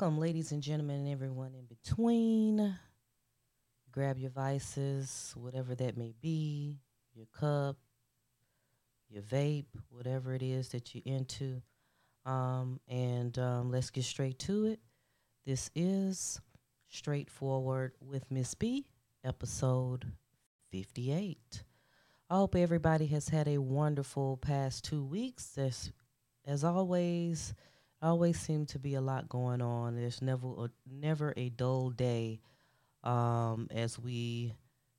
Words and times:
Welcome, 0.00 0.20
ladies 0.20 0.52
and 0.52 0.62
gentlemen, 0.62 1.00
and 1.00 1.08
everyone 1.08 1.54
in 1.56 1.64
between. 1.64 2.78
Grab 3.90 4.16
your 4.16 4.30
vices, 4.30 5.34
whatever 5.36 5.74
that 5.74 5.96
may 5.96 6.14
be, 6.20 6.78
your 7.14 7.26
cup, 7.26 7.76
your 9.08 9.24
vape, 9.24 9.66
whatever 9.88 10.34
it 10.34 10.42
is 10.42 10.68
that 10.68 10.94
you're 10.94 11.02
into. 11.04 11.60
Um, 12.24 12.78
and 12.86 13.36
um, 13.40 13.72
let's 13.72 13.90
get 13.90 14.04
straight 14.04 14.38
to 14.40 14.66
it. 14.66 14.78
This 15.44 15.68
is 15.74 16.40
Straightforward 16.86 17.94
with 18.00 18.30
Miss 18.30 18.54
B, 18.54 18.86
episode 19.24 20.06
58. 20.70 21.64
I 22.30 22.36
hope 22.36 22.54
everybody 22.54 23.06
has 23.08 23.28
had 23.28 23.48
a 23.48 23.58
wonderful 23.58 24.36
past 24.36 24.84
two 24.84 25.04
weeks. 25.04 25.58
As, 25.58 25.90
as 26.46 26.62
always, 26.62 27.52
always 28.02 28.38
seem 28.38 28.66
to 28.66 28.78
be 28.78 28.94
a 28.94 29.00
lot 29.00 29.28
going 29.28 29.60
on. 29.60 29.96
There's 29.96 30.22
never 30.22 30.48
a, 30.48 30.70
never 30.90 31.34
a 31.36 31.48
dull 31.48 31.90
day 31.90 32.40
um, 33.04 33.68
as 33.70 33.98
we, 33.98 34.54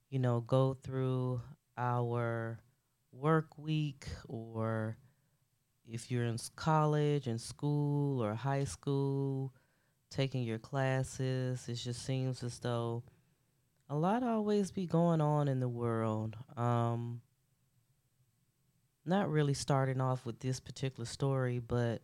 you 0.10 0.20
know, 0.20 0.42
go 0.42 0.74
through 0.74 1.42
our 1.78 2.60
work 3.12 3.58
week 3.58 4.08
or 4.28 4.98
if 5.88 6.12
you're 6.12 6.26
in 6.26 6.38
college 6.56 7.28
and 7.28 7.42
school 7.42 8.24
or 8.24 8.36
high 8.36 8.64
school 8.64 9.54
taking 10.12 10.44
your 10.44 10.60
classes 10.60 11.68
it 11.68 11.76
just 11.76 12.06
seems 12.06 12.44
as 12.44 12.60
though 12.60 13.04
a 13.90 13.96
lot 13.96 14.22
always 14.24 14.72
be 14.72 14.86
going 14.86 15.22
on 15.22 15.48
in 15.48 15.60
the 15.60 15.68
world 15.68 16.36
um, 16.58 17.22
not 19.06 19.30
really 19.30 19.54
starting 19.54 20.00
off 20.00 20.26
with 20.26 20.40
this 20.40 20.60
particular 20.60 21.06
story 21.06 21.60
but 21.60 22.02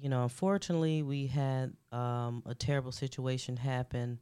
you 0.00 0.08
know, 0.08 0.22
unfortunately, 0.22 1.02
we 1.02 1.26
had 1.26 1.74
um, 1.90 2.42
a 2.46 2.54
terrible 2.54 2.92
situation 2.92 3.56
happen 3.56 4.20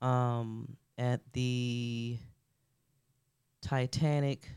um, 0.00 0.76
at 0.96 1.20
the 1.32 2.18
Titanic 3.60 4.48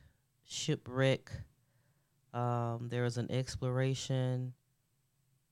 shipwreck. 0.46 1.32
Um, 2.34 2.90
there 2.90 3.04
was 3.04 3.18
an 3.18 3.32
exploration, 3.32 4.54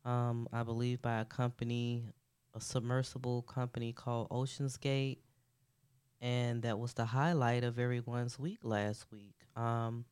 um, 0.05 0.47
I 0.53 0.63
believe, 0.63 1.02
by 1.02 1.22
a 1.22 1.25
company, 1.25 2.03
a 2.53 2.61
submersible 2.61 3.41
company 3.44 3.94
called 3.94 4.28
Ocean's 4.30 4.78
Gate, 4.78 5.22
and 6.22 6.61
that 6.63 6.78
was 6.78 6.94
the 6.94 7.05
highlight 7.05 7.63
of 7.63 7.80
everyone's 7.80 8.38
week 8.38 8.59
last 8.63 9.05
week. 9.11 9.35
Um, 9.56 10.06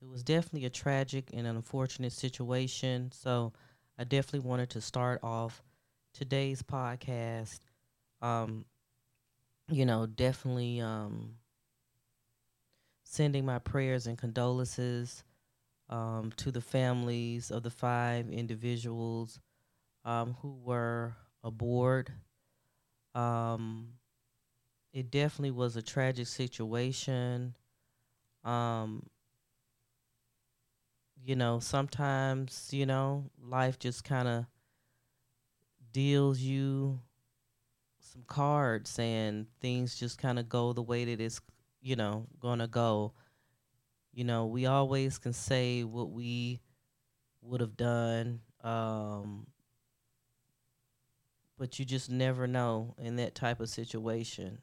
it 0.00 0.08
was 0.08 0.22
definitely 0.22 0.64
a 0.64 0.70
tragic 0.70 1.30
and 1.34 1.46
an 1.46 1.56
unfortunate 1.56 2.12
situation. 2.12 3.12
So, 3.12 3.52
I 4.00 4.04
definitely 4.04 4.48
wanted 4.48 4.70
to 4.70 4.80
start 4.80 5.20
off 5.22 5.62
today's 6.14 6.62
podcast. 6.62 7.58
Um, 8.22 8.64
you 9.70 9.84
know, 9.84 10.06
definitely 10.06 10.80
um, 10.80 11.34
sending 13.04 13.44
my 13.44 13.58
prayers 13.58 14.06
and 14.06 14.16
condolences 14.16 15.22
um, 15.90 16.32
to 16.38 16.50
the 16.50 16.62
families 16.62 17.50
of 17.50 17.62
the 17.62 17.70
five 17.70 18.30
individuals 18.30 19.38
um, 20.06 20.34
who 20.40 20.58
were 20.64 21.14
aboard. 21.44 22.10
Um, 23.14 23.88
it 24.94 25.10
definitely 25.10 25.50
was 25.50 25.76
a 25.76 25.82
tragic 25.82 26.26
situation. 26.26 27.54
Um, 28.44 29.02
you 31.24 31.36
know, 31.36 31.60
sometimes, 31.60 32.68
you 32.72 32.86
know, 32.86 33.30
life 33.42 33.78
just 33.78 34.04
kind 34.04 34.28
of 34.28 34.46
deals 35.92 36.38
you 36.40 37.00
some 38.00 38.22
cards 38.26 38.98
and 38.98 39.46
things 39.60 39.98
just 39.98 40.18
kind 40.18 40.38
of 40.38 40.48
go 40.48 40.72
the 40.72 40.82
way 40.82 41.04
that 41.04 41.20
it's, 41.20 41.40
you 41.80 41.96
know, 41.96 42.26
going 42.40 42.58
to 42.58 42.66
go. 42.66 43.12
You 44.12 44.24
know, 44.24 44.46
we 44.46 44.66
always 44.66 45.18
can 45.18 45.32
say 45.32 45.84
what 45.84 46.10
we 46.10 46.60
would 47.42 47.60
have 47.60 47.76
done, 47.76 48.40
um, 48.62 49.46
but 51.56 51.78
you 51.78 51.84
just 51.84 52.10
never 52.10 52.46
know 52.46 52.94
in 52.98 53.16
that 53.16 53.34
type 53.34 53.60
of 53.60 53.68
situation. 53.68 54.58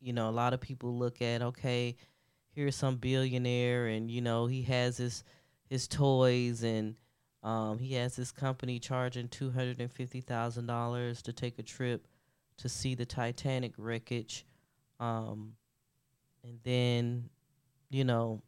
You 0.00 0.12
know, 0.12 0.28
a 0.28 0.30
lot 0.30 0.54
of 0.54 0.60
people 0.60 0.96
look 0.96 1.20
at, 1.20 1.42
okay, 1.42 1.96
here's 2.56 2.74
some 2.74 2.96
billionaire 2.96 3.86
and 3.86 4.10
you 4.10 4.20
know 4.20 4.46
he 4.46 4.62
has 4.62 4.96
his 4.96 5.22
his 5.68 5.86
toys 5.86 6.64
and 6.64 6.96
um, 7.42 7.78
he 7.78 7.94
has 7.94 8.16
this 8.16 8.32
company 8.32 8.80
charging 8.80 9.28
two 9.28 9.50
hundred 9.52 9.78
and 9.78 9.92
fifty 9.92 10.20
thousand 10.20 10.66
dollars 10.66 11.22
to 11.22 11.32
take 11.32 11.58
a 11.60 11.62
trip 11.62 12.08
to 12.56 12.68
see 12.68 12.94
the 12.94 13.04
Titanic 13.04 13.72
wreckage, 13.76 14.46
um, 14.98 15.52
and 16.42 16.58
then 16.64 17.28
you 17.90 18.02
know 18.04 18.42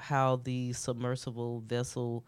how 0.00 0.36
the 0.36 0.72
submersible 0.72 1.60
vessel 1.60 2.26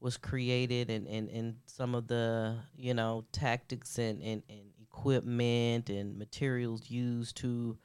was 0.00 0.16
created 0.16 0.88
and, 0.88 1.06
and, 1.06 1.28
and 1.28 1.56
some 1.66 1.94
of 1.94 2.08
the 2.08 2.56
you 2.76 2.94
know 2.94 3.24
tactics 3.30 3.98
and, 3.98 4.20
and, 4.22 4.42
and 4.48 4.62
equipment 4.82 5.90
and 5.90 6.18
materials 6.18 6.90
used 6.90 7.36
to 7.36 7.76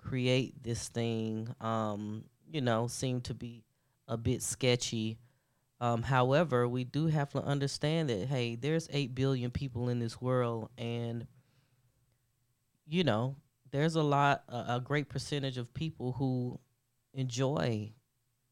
create 0.00 0.62
this 0.62 0.88
thing, 0.88 1.54
um, 1.60 2.24
you 2.50 2.60
know, 2.60 2.86
seem 2.86 3.20
to 3.22 3.34
be 3.34 3.64
a 4.08 4.16
bit 4.16 4.42
sketchy. 4.42 5.18
Um, 5.80 6.02
however, 6.02 6.68
we 6.68 6.84
do 6.84 7.06
have 7.06 7.30
to 7.30 7.42
understand 7.42 8.10
that 8.10 8.28
hey, 8.28 8.56
there's 8.56 8.88
eight 8.92 9.14
billion 9.14 9.50
people 9.50 9.88
in 9.88 9.98
this 9.98 10.20
world, 10.20 10.68
and 10.76 11.26
you 12.86 13.04
know, 13.04 13.36
there's 13.70 13.94
a 13.94 14.02
lot, 14.02 14.42
a, 14.48 14.76
a 14.76 14.82
great 14.84 15.08
percentage 15.08 15.56
of 15.56 15.72
people 15.72 16.12
who 16.12 16.58
enjoy, 17.14 17.92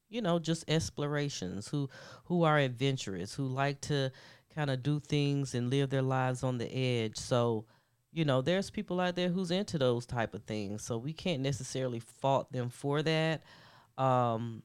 you 0.09 0.23
know, 0.23 0.39
just 0.39 0.65
explorations, 0.69 1.69
who 1.69 1.91
who 2.25 2.45
are 2.45 2.59
adventurous, 2.59 3.35
who 3.35 3.47
like 3.47 3.81
to 3.83 4.11
kind 4.55 4.71
of 4.71 4.83
do 4.83 5.01
things 5.01 5.55
and 5.55 5.71
live 5.71 5.91
their 5.91 6.03
lives 6.03 6.43
on 6.43 6.59
the 6.59 6.73
edge. 6.75 7.17
So 7.17 7.67
you 8.19 8.25
know, 8.25 8.43
there's 8.43 8.69
people 8.69 8.99
out 8.99 9.15
there 9.15 9.29
who's 9.29 9.53
into 9.53 9.79
those 9.79 10.05
type 10.05 10.35
of 10.35 10.43
things. 10.43 10.83
So 10.83 10.99
we 10.99 11.13
can't 11.13 11.41
necessarily 11.41 12.01
fault 12.01 12.51
them 12.51 12.69
for 12.69 13.01
that. 13.01 13.45
Um, 13.97 14.65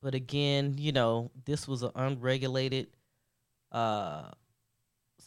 but 0.00 0.14
again, 0.14 0.76
you 0.78 0.92
know, 0.92 1.32
this 1.44 1.66
was 1.66 1.82
an 1.82 1.90
unregulated 1.96 2.86
uh, 3.72 4.30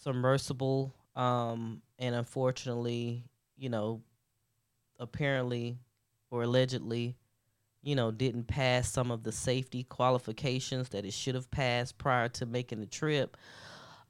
submersible. 0.01 0.95
Um, 1.13 1.81
and 1.99 2.15
unfortunately, 2.15 3.25
you 3.57 3.67
know, 3.67 4.01
apparently 4.97 5.77
or 6.29 6.43
allegedly, 6.43 7.17
you 7.83 7.95
know, 7.95 8.11
didn't 8.11 8.47
pass 8.47 8.89
some 8.89 9.11
of 9.11 9.23
the 9.23 9.33
safety 9.33 9.83
qualifications 9.83 10.87
that 10.89 11.03
it 11.03 11.11
should 11.11 11.35
have 11.35 11.51
passed 11.51 11.97
prior 11.97 12.29
to 12.29 12.45
making 12.45 12.79
the 12.79 12.85
trip. 12.85 13.35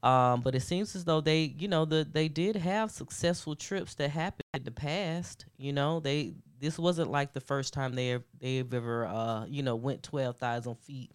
Um, 0.02 0.40
but 0.40 0.54
it 0.56 0.60
seems 0.62 0.96
as 0.96 1.04
though 1.04 1.20
they, 1.20 1.54
you 1.58 1.68
know, 1.68 1.84
the 1.84 2.06
they 2.10 2.28
did 2.28 2.56
have 2.56 2.90
successful 2.90 3.54
trips 3.54 3.94
that 3.96 4.10
happened 4.10 4.42
in 4.54 4.64
the 4.64 4.72
past. 4.72 5.46
You 5.58 5.72
know, 5.72 6.00
they 6.00 6.34
this 6.58 6.78
wasn't 6.78 7.10
like 7.10 7.32
the 7.32 7.40
first 7.40 7.72
time 7.72 7.94
they 7.94 8.18
they've 8.40 8.72
ever, 8.74 9.06
uh, 9.06 9.46
you 9.46 9.62
know, 9.62 9.76
went 9.76 10.02
twelve 10.02 10.36
thousand 10.38 10.76
feet 10.80 11.12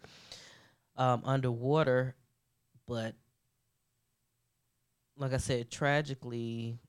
um, 0.96 1.22
underwater. 1.26 2.16
But 2.88 3.16
like 5.18 5.34
I 5.34 5.38
said, 5.38 5.70
tragically, 5.72 6.80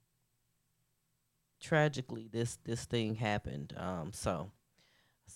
tragically, 1.60 2.28
this 2.28 2.56
this 2.64 2.84
thing 2.84 3.14
happened. 3.16 3.74
Um, 3.76 4.12
so 4.12 4.50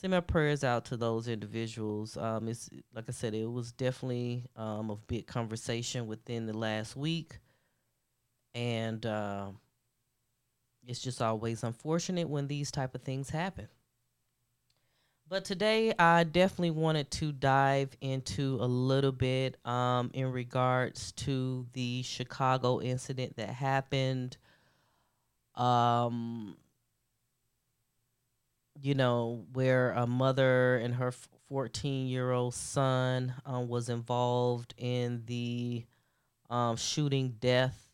send 0.03 0.11
my 0.11 0.21
prayers 0.21 0.65
out 0.65 0.85
to 0.87 0.97
those 0.97 1.29
individuals. 1.29 2.17
Um, 2.17 2.49
it's 2.49 2.69
like 2.93 3.05
I 3.09 3.13
said, 3.13 3.35
it 3.35 3.47
was 3.51 3.71
definitely 3.71 4.45
um, 4.57 4.91
a 4.91 4.97
big 4.97 5.29
conversation 5.29 6.09
within 6.09 6.47
the 6.47 6.57
last 6.57 6.97
week, 6.97 7.39
and 8.53 9.07
uh, 9.07 9.47
it's 10.85 11.01
just 11.01 11.23
always 11.23 11.63
unfortunate 11.63 12.29
when 12.29 12.49
these 12.49 12.73
type 12.73 12.97
of 12.97 13.03
things 13.03 13.31
happen. 13.31 13.69
But 15.29 15.45
today, 15.45 15.95
I 15.97 16.25
definitely 16.25 16.73
wanted 16.73 17.11
to 17.13 17.31
dive 17.31 17.97
into 18.01 18.59
a 18.61 18.67
little 18.67 19.13
bit 19.13 19.57
um, 19.65 20.11
in 20.15 20.33
regards 20.33 21.13
to 21.13 21.65
the 21.75 22.03
Chicago 22.03 22.81
incident 22.81 23.37
that 23.37 23.51
happened. 23.51 24.37
Um, 25.55 26.57
you 28.81 28.95
know, 28.95 29.45
where 29.53 29.93
a 29.93 30.07
mother 30.07 30.77
and 30.77 30.95
her 30.95 31.13
14 31.49 32.07
year 32.07 32.31
old 32.31 32.55
son 32.55 33.35
um, 33.45 33.69
was 33.69 33.89
involved 33.89 34.75
in 34.77 35.23
the 35.27 35.85
um, 36.51 36.77
shooting 36.77 37.37
death 37.41 37.91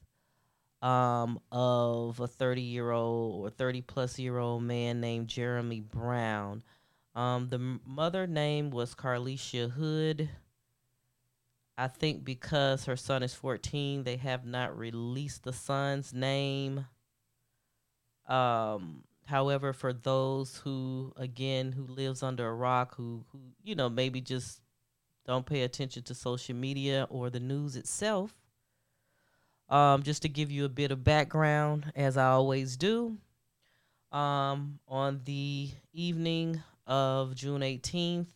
um, 0.83 1.41
of 1.51 2.21
a 2.21 2.27
30 2.27 2.63
year 2.63 2.91
old 2.91 3.45
or 3.45 3.51
30 3.51 3.83
plus 3.83 4.19
year 4.19 4.39
old 4.39 4.63
man 4.63 5.01
named 5.01 5.29
Jeremy 5.29 5.81
Brown. 5.81 6.63
Um, 7.15 7.49
the 7.49 7.59
mother 7.85 8.27
name 8.27 8.71
was 8.71 8.95
Carlishia 8.95 9.71
Hood. 9.71 10.29
I 11.77 11.89
think 11.89 12.25
because 12.25 12.85
her 12.87 12.97
son 12.97 13.23
is 13.23 13.35
14, 13.35 14.03
they 14.05 14.17
have 14.17 14.45
not 14.45 14.77
released 14.77 15.45
the 15.45 15.53
son's 15.53 16.13
name. 16.13 16.87
Um, 18.29 19.05
however, 19.29 19.75
for 19.75 19.93
those 19.93 20.57
who, 20.65 21.13
again, 21.17 21.73
who 21.73 21.87
lives 21.87 22.23
under 22.23 22.49
a 22.49 22.55
rock, 22.55 22.95
who, 22.95 23.27
who, 23.31 23.39
you 23.63 23.75
know, 23.75 23.91
maybe 23.91 24.23
just 24.23 24.63
don't 25.27 25.45
pay 25.45 25.65
attention 25.65 26.03
to 26.05 26.15
social 26.15 26.55
media 26.55 27.07
or 27.11 27.29
the 27.29 27.39
news 27.39 27.77
itself, 27.77 28.35
um, 29.69 30.03
just 30.03 30.23
to 30.23 30.31
give 30.31 30.51
you 30.51 30.65
a 30.65 30.71
bit 30.71 30.91
of 30.91 31.05
background, 31.05 31.93
as 31.95 32.17
I 32.17 32.29
always 32.29 32.79
do, 32.79 33.19
um, 34.13 34.79
on 34.89 35.21
the 35.27 35.69
evening 35.93 36.63
of 36.87 37.35
June 37.35 37.61
18th, 37.61 38.29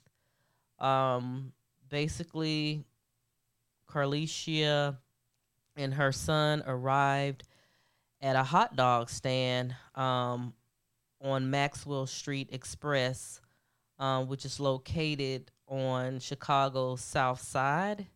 um, 0.78 1.54
basically, 1.88 2.84
Carlishia 3.88 4.98
and 5.74 5.94
her 5.94 6.12
son 6.12 6.62
arrived 6.66 7.44
at 8.20 8.36
a 8.36 8.42
hot 8.42 8.76
dog 8.76 9.08
stand 9.08 9.74
um, 9.94 10.52
on 11.22 11.50
Maxwell 11.50 12.06
Street 12.06 12.48
Express, 12.52 13.40
um, 13.98 14.28
which 14.28 14.44
is 14.44 14.58
located 14.58 15.50
on 15.68 16.18
Chicago's 16.18 17.00
South 17.00 17.40
Side. 17.40 18.06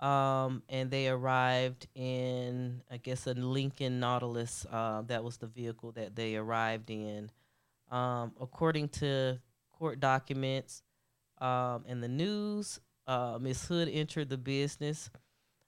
Um, 0.00 0.62
and 0.68 0.90
they 0.90 1.08
arrived 1.08 1.86
in, 1.94 2.82
I 2.90 2.96
guess, 2.96 3.26
a 3.26 3.34
Lincoln 3.34 4.00
Nautilus. 4.00 4.66
Uh, 4.70 5.02
that 5.02 5.22
was 5.22 5.36
the 5.36 5.46
vehicle 5.46 5.92
that 5.92 6.16
they 6.16 6.36
arrived 6.36 6.90
in. 6.90 7.30
Um, 7.90 8.32
according 8.40 8.88
to 8.88 9.38
court 9.70 10.00
documents 10.00 10.82
um, 11.40 11.84
and 11.86 12.02
the 12.02 12.08
news, 12.08 12.80
uh, 13.06 13.38
Miss 13.40 13.66
Hood 13.66 13.88
entered 13.88 14.28
the 14.28 14.38
business 14.38 15.10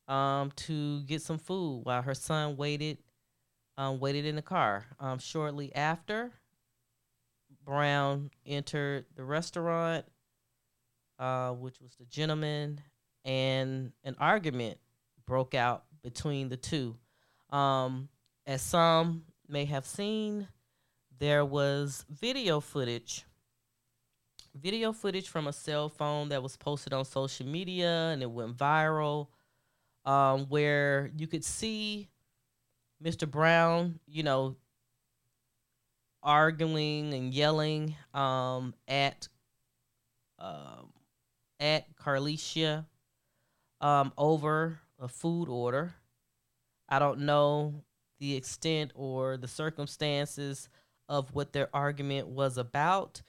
um, 0.08 0.50
to 0.56 1.02
get 1.02 1.22
some 1.22 1.38
food 1.38 1.82
while 1.84 2.02
her 2.02 2.14
son 2.14 2.56
waited 2.56 2.98
um, 3.76 3.98
waited 3.98 4.26
in 4.26 4.36
the 4.36 4.42
car. 4.42 4.86
Um, 5.00 5.18
shortly 5.18 5.74
after, 5.74 6.32
Brown 7.64 8.30
entered 8.46 9.06
the 9.16 9.24
restaurant, 9.24 10.04
uh, 11.18 11.50
which 11.52 11.80
was 11.80 11.94
the 11.96 12.04
gentleman, 12.04 12.80
and 13.24 13.92
an 14.04 14.16
argument 14.18 14.78
broke 15.26 15.54
out 15.54 15.84
between 16.02 16.48
the 16.48 16.56
two. 16.56 16.96
Um, 17.50 18.08
as 18.46 18.62
some 18.62 19.24
may 19.48 19.64
have 19.64 19.86
seen, 19.86 20.48
there 21.18 21.44
was 21.44 22.04
video 22.10 22.60
footage 22.60 23.24
video 24.54 24.92
footage 24.92 25.28
from 25.28 25.48
a 25.48 25.52
cell 25.52 25.88
phone 25.88 26.28
that 26.28 26.42
was 26.42 26.56
posted 26.56 26.92
on 26.92 27.04
social 27.04 27.46
media 27.46 28.10
and 28.12 28.22
it 28.22 28.30
went 28.30 28.56
viral 28.56 29.28
um, 30.04 30.46
where 30.48 31.10
you 31.16 31.26
could 31.26 31.44
see 31.44 32.08
Mr. 33.04 33.30
Brown, 33.30 34.00
you 34.06 34.22
know, 34.22 34.56
arguing 36.22 37.12
and 37.12 37.34
yelling 37.34 37.94
um, 38.14 38.74
at 38.88 39.28
um, 40.38 40.90
at 41.60 41.94
Carlishia 41.96 42.86
um, 43.80 44.12
over 44.16 44.80
a 44.98 45.08
food 45.08 45.48
order. 45.48 45.94
I 46.88 46.98
don't 46.98 47.20
know 47.20 47.84
the 48.18 48.36
extent 48.36 48.92
or 48.94 49.36
the 49.36 49.48
circumstances 49.48 50.68
of 51.08 51.34
what 51.34 51.52
their 51.52 51.68
argument 51.74 52.28
was 52.28 52.56
about. 52.56 53.22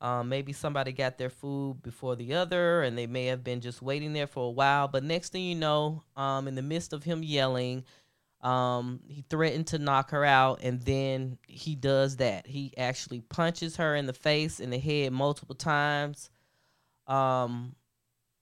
Um, 0.00 0.28
maybe 0.28 0.52
somebody 0.52 0.92
got 0.92 1.18
their 1.18 1.30
food 1.30 1.82
before 1.82 2.16
the 2.16 2.34
other, 2.34 2.82
and 2.82 2.96
they 2.96 3.06
may 3.06 3.26
have 3.26 3.44
been 3.44 3.60
just 3.60 3.82
waiting 3.82 4.12
there 4.14 4.26
for 4.26 4.46
a 4.46 4.50
while. 4.50 4.88
But 4.88 5.04
next 5.04 5.30
thing 5.30 5.44
you 5.44 5.54
know, 5.54 6.02
um, 6.16 6.48
in 6.48 6.54
the 6.54 6.62
midst 6.62 6.92
of 6.92 7.04
him 7.04 7.22
yelling, 7.22 7.84
um, 8.42 9.00
he 9.06 9.24
threatened 9.28 9.66
to 9.68 9.78
knock 9.78 10.10
her 10.10 10.24
out, 10.24 10.60
and 10.62 10.80
then 10.82 11.38
he 11.46 11.74
does 11.74 12.16
that. 12.16 12.46
He 12.46 12.72
actually 12.76 13.20
punches 13.20 13.76
her 13.76 13.94
in 13.94 14.06
the 14.06 14.12
face 14.12 14.60
and 14.60 14.72
the 14.72 14.78
head 14.78 15.12
multiple 15.12 15.54
times. 15.54 16.30
Um, 17.06 17.74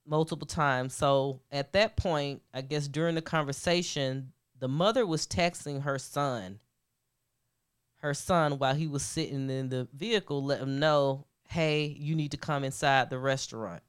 multiple 0.07 0.47
times. 0.47 0.95
So 0.95 1.41
at 1.53 1.73
that 1.73 1.97
point, 1.97 2.43
I 2.53 2.63
guess 2.63 2.89
during 2.89 3.15
the 3.15 3.23
conversation, 3.23 4.33
the 4.59 4.69
mother 4.69 5.07
was 5.07 5.27
texting 5.27 5.83
her 5.83 5.99
son, 5.99 6.59
her 7.97 8.15
son, 8.15 8.59
while 8.59 8.75
he 8.75 8.87
was 8.87 9.03
sitting 9.03 9.51
in 9.51 9.69
the 9.69 9.89
vehicle, 9.93 10.43
let 10.45 10.61
him 10.61 10.79
know 10.79 11.27
hey, 11.49 11.97
you 11.99 12.15
need 12.15 12.31
to 12.31 12.37
come 12.37 12.63
inside 12.63 13.09
the 13.09 13.19
restaurant. 13.19 13.83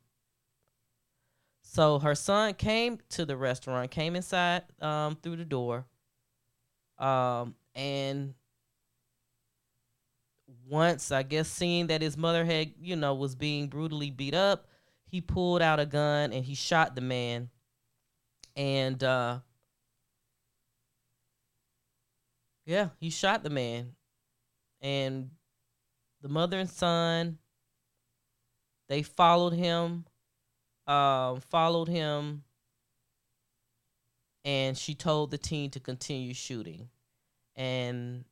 So 1.61 1.99
her 1.99 2.15
son 2.15 2.53
came 2.53 2.99
to 3.09 3.25
the 3.25 3.35
restaurant, 3.35 3.91
came 3.91 4.15
inside 4.15 4.63
um, 4.81 5.17
through 5.21 5.35
the 5.35 5.45
door, 5.45 5.85
um, 6.99 7.55
and 7.75 8.33
once 10.67 11.11
I 11.11 11.23
guess 11.23 11.49
seeing 11.49 11.87
that 11.87 12.01
his 12.01 12.17
mother 12.17 12.45
had, 12.45 12.73
you 12.81 12.95
know, 12.95 13.13
was 13.15 13.35
being 13.35 13.67
brutally 13.67 14.11
beat 14.11 14.35
up, 14.35 14.67
he 15.05 15.21
pulled 15.21 15.61
out 15.61 15.79
a 15.79 15.85
gun 15.85 16.31
and 16.33 16.43
he 16.43 16.53
shot 16.55 16.95
the 16.95 17.01
man. 17.01 17.49
And 18.55 19.03
uh, 19.03 19.39
yeah, 22.65 22.89
he 22.99 23.09
shot 23.09 23.43
the 23.43 23.49
man. 23.49 23.95
And 24.81 25.31
the 26.21 26.29
mother 26.29 26.59
and 26.59 26.69
son 26.69 27.39
they 28.89 29.03
followed 29.03 29.53
him, 29.53 30.05
um, 30.87 31.39
followed 31.41 31.87
him, 31.87 32.43
and 34.49 34.75
she 34.75 34.95
told 34.95 35.29
the 35.29 35.37
teen 35.37 35.69
to 35.69 35.79
continue 35.79 36.33
shooting. 36.33 36.89
And 37.55 38.25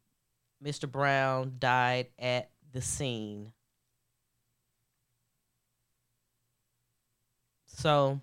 Mr. 0.63 0.91
Brown 0.91 1.57
died 1.59 2.07
at 2.17 2.49
the 2.71 2.81
scene. 2.81 3.53
So 7.67 8.19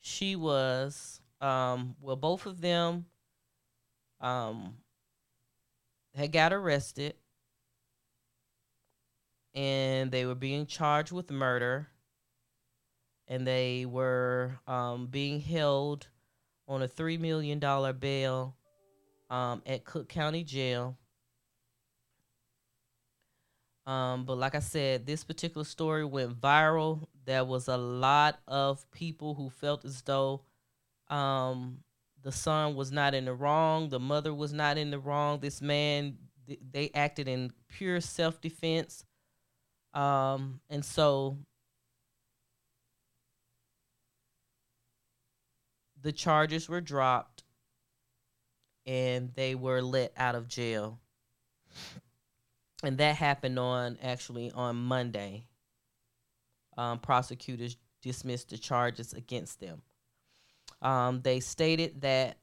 she 0.00 0.36
was, 0.36 1.22
um, 1.40 1.96
well, 2.02 2.16
both 2.16 2.44
of 2.44 2.60
them 2.60 3.06
um, 4.20 4.74
had 6.14 6.32
got 6.32 6.52
arrested 6.52 7.14
and 9.54 10.10
they 10.10 10.26
were 10.26 10.34
being 10.34 10.66
charged 10.66 11.12
with 11.12 11.30
murder 11.30 11.88
and 13.26 13.46
they 13.46 13.86
were 13.86 14.58
um, 14.66 15.06
being 15.06 15.40
held 15.40 16.08
on 16.72 16.82
a 16.82 16.88
$3 16.88 17.20
million 17.20 17.58
bail 17.98 18.56
um, 19.28 19.62
at 19.66 19.84
Cook 19.84 20.08
County 20.08 20.42
Jail. 20.42 20.96
Um, 23.86 24.24
but 24.24 24.38
like 24.38 24.54
I 24.54 24.60
said, 24.60 25.04
this 25.04 25.22
particular 25.22 25.64
story 25.64 26.04
went 26.04 26.40
viral. 26.40 27.06
There 27.26 27.44
was 27.44 27.68
a 27.68 27.76
lot 27.76 28.38
of 28.48 28.90
people 28.90 29.34
who 29.34 29.50
felt 29.50 29.84
as 29.84 30.00
though 30.02 30.44
um, 31.08 31.78
the 32.22 32.32
son 32.32 32.74
was 32.74 32.90
not 32.90 33.12
in 33.14 33.26
the 33.26 33.34
wrong, 33.34 33.90
the 33.90 34.00
mother 34.00 34.32
was 34.32 34.54
not 34.54 34.78
in 34.78 34.90
the 34.90 34.98
wrong. 34.98 35.40
This 35.40 35.60
man, 35.60 36.16
th- 36.46 36.60
they 36.70 36.90
acted 36.94 37.28
in 37.28 37.52
pure 37.68 38.00
self 38.00 38.40
defense. 38.40 39.04
Um, 39.92 40.60
and 40.70 40.82
so 40.82 41.36
the 46.02 46.12
charges 46.12 46.68
were 46.68 46.80
dropped 46.80 47.44
and 48.86 49.32
they 49.34 49.54
were 49.54 49.80
let 49.80 50.12
out 50.16 50.34
of 50.34 50.48
jail. 50.48 50.98
And 52.82 52.98
that 52.98 53.16
happened 53.16 53.58
on 53.58 53.96
actually 54.02 54.50
on 54.50 54.76
Monday. 54.76 55.46
Um, 56.76 56.98
prosecutors 56.98 57.76
dismissed 58.02 58.50
the 58.50 58.58
charges 58.58 59.12
against 59.12 59.60
them. 59.60 59.82
Um, 60.80 61.20
they 61.22 61.38
stated 61.38 62.00
that 62.00 62.38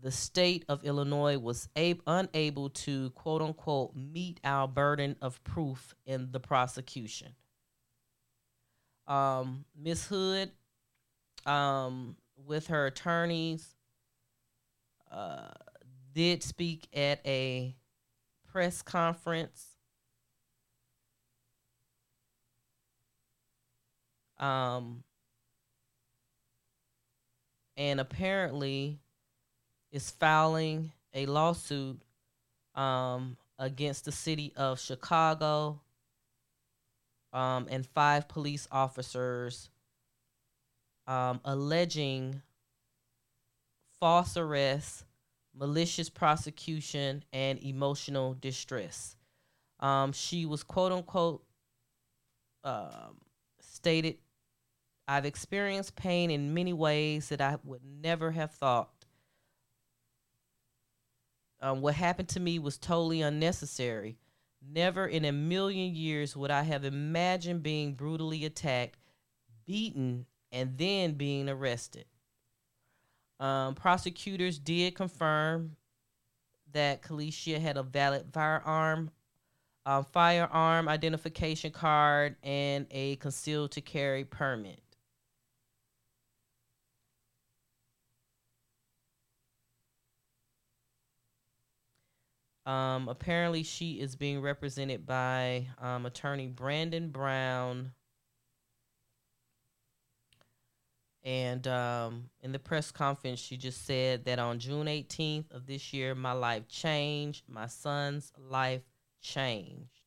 the 0.00 0.10
state 0.10 0.64
of 0.68 0.84
Illinois 0.84 1.36
was 1.36 1.68
ab- 1.76 2.02
unable 2.06 2.70
to 2.70 3.10
quote 3.10 3.42
unquote 3.42 3.94
meet 3.94 4.40
our 4.44 4.66
burden 4.66 5.16
of 5.20 5.42
proof 5.44 5.94
in 6.06 6.30
the 6.30 6.40
prosecution. 6.40 7.34
Um, 9.06 9.64
Hood, 10.08 10.52
um, 11.46 12.16
with 12.46 12.68
her 12.68 12.86
attorneys, 12.86 13.74
uh, 15.10 15.48
did 16.14 16.42
speak 16.42 16.88
at 16.94 17.20
a 17.26 17.74
press 18.50 18.82
conference. 18.82 19.66
Um, 24.38 25.02
and 27.76 28.00
apparently, 28.00 29.00
is 29.90 30.10
filing 30.10 30.92
a 31.14 31.26
lawsuit 31.26 32.00
um, 32.74 33.36
against 33.58 34.04
the 34.04 34.12
city 34.12 34.52
of 34.56 34.78
Chicago 34.78 35.80
um, 37.32 37.66
and 37.70 37.86
five 37.86 38.28
police 38.28 38.68
officers 38.70 39.70
um, 41.08 41.40
alleging 41.44 42.42
false 43.98 44.36
arrest, 44.36 45.04
malicious 45.56 46.08
prosecution, 46.10 47.24
and 47.32 47.58
emotional 47.64 48.36
distress. 48.38 49.16
Um, 49.80 50.12
she 50.12 50.44
was 50.44 50.62
quote 50.62 50.92
unquote 50.92 51.42
um, 52.62 53.16
stated, 53.60 54.18
I've 55.08 55.24
experienced 55.24 55.96
pain 55.96 56.30
in 56.30 56.52
many 56.52 56.74
ways 56.74 57.30
that 57.30 57.40
I 57.40 57.56
would 57.64 57.80
never 57.84 58.30
have 58.32 58.52
thought. 58.52 58.90
Um, 61.60 61.80
what 61.80 61.94
happened 61.94 62.28
to 62.30 62.40
me 62.40 62.58
was 62.58 62.76
totally 62.76 63.22
unnecessary. 63.22 64.18
Never 64.60 65.06
in 65.06 65.24
a 65.24 65.32
million 65.32 65.94
years 65.94 66.36
would 66.36 66.50
I 66.50 66.62
have 66.62 66.84
imagined 66.84 67.62
being 67.62 67.94
brutally 67.94 68.44
attacked, 68.44 68.98
beaten, 69.64 70.26
and 70.52 70.76
then 70.78 71.14
being 71.14 71.48
arrested. 71.48 72.04
Um, 73.40 73.74
prosecutors 73.74 74.58
did 74.58 74.94
confirm 74.94 75.76
that 76.72 77.02
Carlishia 77.02 77.60
had 77.60 77.76
a 77.76 77.82
valid 77.82 78.26
firearm, 78.32 79.10
firearm 80.12 80.88
identification 80.88 81.70
card, 81.70 82.36
and 82.42 82.86
a 82.90 83.16
concealed 83.16 83.72
to 83.72 83.80
carry 83.80 84.24
permit. 84.24 84.82
Um, 92.66 93.08
apparently, 93.08 93.62
she 93.62 93.92
is 93.92 94.14
being 94.14 94.42
represented 94.42 95.06
by 95.06 95.68
um, 95.80 96.04
attorney 96.04 96.48
Brandon 96.48 97.08
Brown 97.08 97.92
And 101.24 101.66
um, 101.66 102.30
in 102.42 102.52
the 102.52 102.58
press 102.58 102.90
conference, 102.90 103.40
she 103.40 103.56
just 103.56 103.84
said 103.84 104.24
that 104.24 104.38
on 104.38 104.58
June 104.58 104.86
18th 104.86 105.50
of 105.50 105.66
this 105.66 105.92
year, 105.92 106.14
my 106.14 106.32
life 106.32 106.68
changed. 106.68 107.44
My 107.48 107.66
son's 107.66 108.32
life 108.38 108.82
changed. 109.20 110.02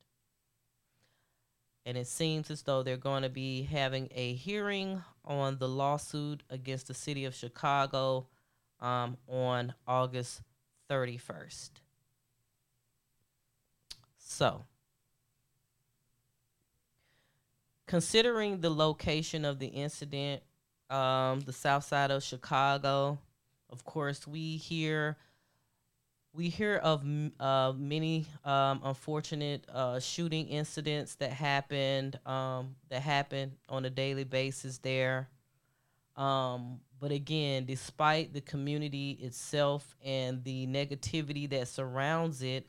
And 1.85 1.97
it 1.97 2.07
seems 2.07 2.51
as 2.51 2.61
though 2.61 2.83
they're 2.83 2.97
going 2.97 3.23
to 3.23 3.29
be 3.29 3.63
having 3.63 4.07
a 4.11 4.33
hearing 4.33 5.01
on 5.25 5.57
the 5.57 5.67
lawsuit 5.67 6.43
against 6.49 6.87
the 6.87 6.93
city 6.93 7.25
of 7.25 7.35
Chicago 7.35 8.27
um, 8.79 9.17
on 9.27 9.73
August 9.87 10.41
31st. 10.89 11.69
So, 14.17 14.65
considering 17.87 18.61
the 18.61 18.69
location 18.69 19.43
of 19.43 19.59
the 19.59 19.67
incident, 19.67 20.43
um, 20.91 21.39
the 21.41 21.53
south 21.53 21.85
side 21.85 22.11
of 22.11 22.23
Chicago. 22.23 23.17
Of 23.69 23.85
course, 23.85 24.27
we 24.27 24.57
hear 24.57 25.17
we 26.33 26.49
hear 26.49 26.77
of 26.77 27.03
uh, 27.39 27.73
many 27.75 28.25
um, 28.45 28.81
unfortunate 28.83 29.65
uh, 29.69 29.99
shooting 29.99 30.47
incidents 30.47 31.15
that 31.15 31.31
happened 31.31 32.19
um, 32.25 32.75
that 32.89 33.01
happen 33.01 33.53
on 33.67 33.85
a 33.85 33.89
daily 33.89 34.23
basis 34.23 34.77
there. 34.77 35.29
Um, 36.15 36.79
but 36.99 37.11
again, 37.11 37.65
despite 37.65 38.33
the 38.33 38.41
community 38.41 39.11
itself 39.21 39.95
and 40.03 40.43
the 40.43 40.67
negativity 40.67 41.49
that 41.49 41.67
surrounds 41.67 42.41
it, 42.41 42.67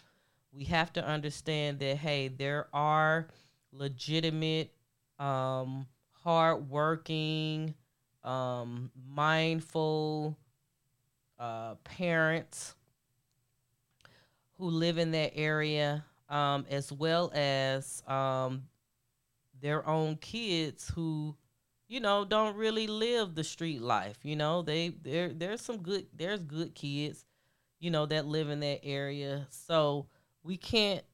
we 0.52 0.64
have 0.64 0.92
to 0.94 1.06
understand 1.06 1.78
that 1.80 1.98
hey, 1.98 2.28
there 2.28 2.68
are 2.72 3.28
legitimate, 3.72 4.72
um, 5.18 5.86
hardworking, 6.24 7.74
um, 8.24 8.90
mindful 9.08 10.36
uh, 11.38 11.74
parents 11.84 12.74
who 14.58 14.66
live 14.66 14.98
in 14.98 15.10
that 15.12 15.32
area, 15.34 16.04
um, 16.28 16.64
as 16.70 16.92
well 16.92 17.32
as 17.34 18.02
um, 18.06 18.62
their 19.60 19.86
own 19.88 20.16
kids 20.16 20.90
who, 20.94 21.36
you 21.88 22.00
know, 22.00 22.24
don't 22.24 22.56
really 22.56 22.86
live 22.86 23.34
the 23.34 23.44
street 23.44 23.80
life. 23.80 24.18
You 24.22 24.36
know, 24.36 24.62
they 24.62 24.90
there 25.02 25.30
there's 25.30 25.60
some 25.60 25.78
good 25.78 26.06
there's 26.14 26.42
good 26.42 26.74
kids, 26.74 27.24
you 27.80 27.90
know, 27.90 28.06
that 28.06 28.26
live 28.26 28.50
in 28.50 28.60
that 28.60 28.80
area. 28.84 29.46
So 29.50 30.06
we 30.42 30.56
can't 30.56 31.04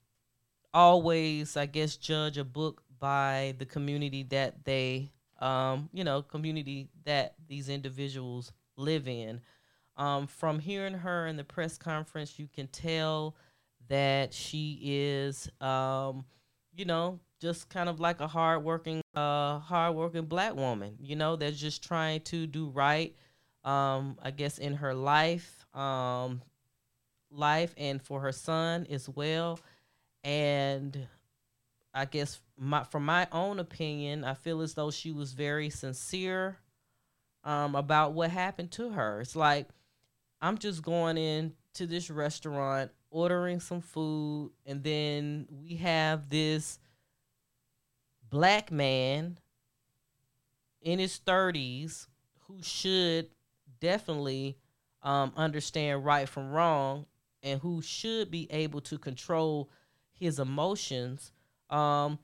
always, 0.75 1.57
I 1.57 1.67
guess, 1.67 1.97
judge 1.97 2.39
a 2.39 2.45
book 2.45 2.83
by 2.99 3.55
the 3.59 3.67
community 3.67 4.25
that 4.25 4.65
they 4.65 5.11
um, 5.39 5.89
you 5.93 6.05
know, 6.05 6.23
community 6.23 6.89
that 7.05 7.35
these 7.49 7.69
individuals 7.69 8.53
live 8.77 9.09
in. 9.09 9.41
Um, 9.97 10.27
from 10.27 10.61
hearing 10.61 10.95
her 10.95 11.27
in 11.27 11.37
the 11.37 11.45
press 11.45 11.77
conference, 11.77 12.39
you 12.39 12.49
can 12.53 12.69
tell 12.69 13.37
that 13.89 14.33
she 14.33 14.79
is, 14.83 15.51
um, 15.61 16.25
you 16.75 16.85
know, 16.85 17.19
just 17.41 17.69
kind 17.69 17.89
of 17.89 17.99
like 18.01 18.21
a 18.21 18.27
hardworking, 18.29 19.01
uh, 19.15 19.59
hardworking 19.59 20.27
black 20.27 20.55
woman. 20.55 20.97
You 21.01 21.17
know, 21.17 21.37
that's 21.37 21.59
just 21.59 21.83
trying 21.83 22.21
to 22.23 22.47
do 22.47 22.69
right. 22.69 23.15
Um, 23.65 24.19
I 24.23 24.31
guess 24.31 24.59
in 24.59 24.75
her 24.75 24.95
life, 24.95 25.67
um, 25.75 26.43
life, 27.31 27.75
and 27.77 28.01
for 28.01 28.21
her 28.21 28.33
son 28.33 28.87
as 28.89 29.09
well. 29.09 29.59
And 30.23 31.09
I 31.93 32.05
guess 32.05 32.41
my 32.59 32.85
from 32.85 33.05
my 33.05 33.27
own 33.33 33.59
opinion, 33.59 34.25
I 34.25 34.35
feel 34.35 34.61
as 34.61 34.75
though 34.75 34.91
she 34.91 35.13
was 35.13 35.33
very 35.33 35.71
sincere 35.71 36.59
um, 37.45 37.75
about 37.75 38.13
what 38.13 38.31
happened 38.31 38.73
to 38.73 38.91
her. 38.91 39.21
It's 39.21 39.37
like 39.37 39.69
I'm 40.41 40.59
just 40.59 40.83
going 40.83 41.17
in 41.17 41.55
to 41.75 41.87
this 41.87 42.11
restaurant, 42.11 42.91
ordering 43.11 43.61
some 43.61 43.81
food, 43.81 44.53
and 44.67 44.83
then 44.83 45.47
we 45.51 45.77
have 45.77 46.29
this 46.29 46.79
black 48.29 48.71
man 48.71 49.39
in 50.83 50.99
his 50.99 51.21
30s 51.25 52.07
who 52.47 52.63
should 52.63 53.29
definitely 53.81 54.57
um, 55.03 55.33
understand 55.37 56.05
right 56.05 56.29
from 56.29 56.51
wrong 56.51 57.07
and 57.43 57.61
who 57.61 57.81
should 57.81 58.31
be 58.31 58.51
able 58.51 58.81
to 58.81 58.99
control 58.99 59.71
his 60.13 60.39
emotions 60.39 61.33
um, 61.71 62.19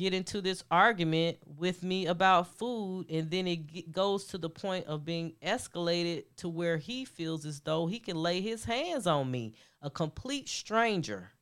get 0.00 0.14
into 0.14 0.40
this 0.40 0.64
argument 0.70 1.36
with 1.58 1.82
me 1.82 2.06
about 2.06 2.56
food 2.56 3.04
and 3.10 3.30
then 3.30 3.46
it 3.46 3.66
g- 3.66 3.86
goes 3.92 4.24
to 4.24 4.38
the 4.38 4.48
point 4.48 4.86
of 4.86 5.04
being 5.04 5.34
escalated 5.44 6.24
to 6.38 6.48
where 6.48 6.78
he 6.78 7.04
feels 7.04 7.44
as 7.44 7.60
though 7.60 7.86
he 7.86 7.98
can 7.98 8.16
lay 8.16 8.40
his 8.40 8.64
hands 8.64 9.06
on 9.06 9.30
me 9.30 9.52
a 9.82 9.90
complete 9.90 10.48
stranger. 10.48 11.32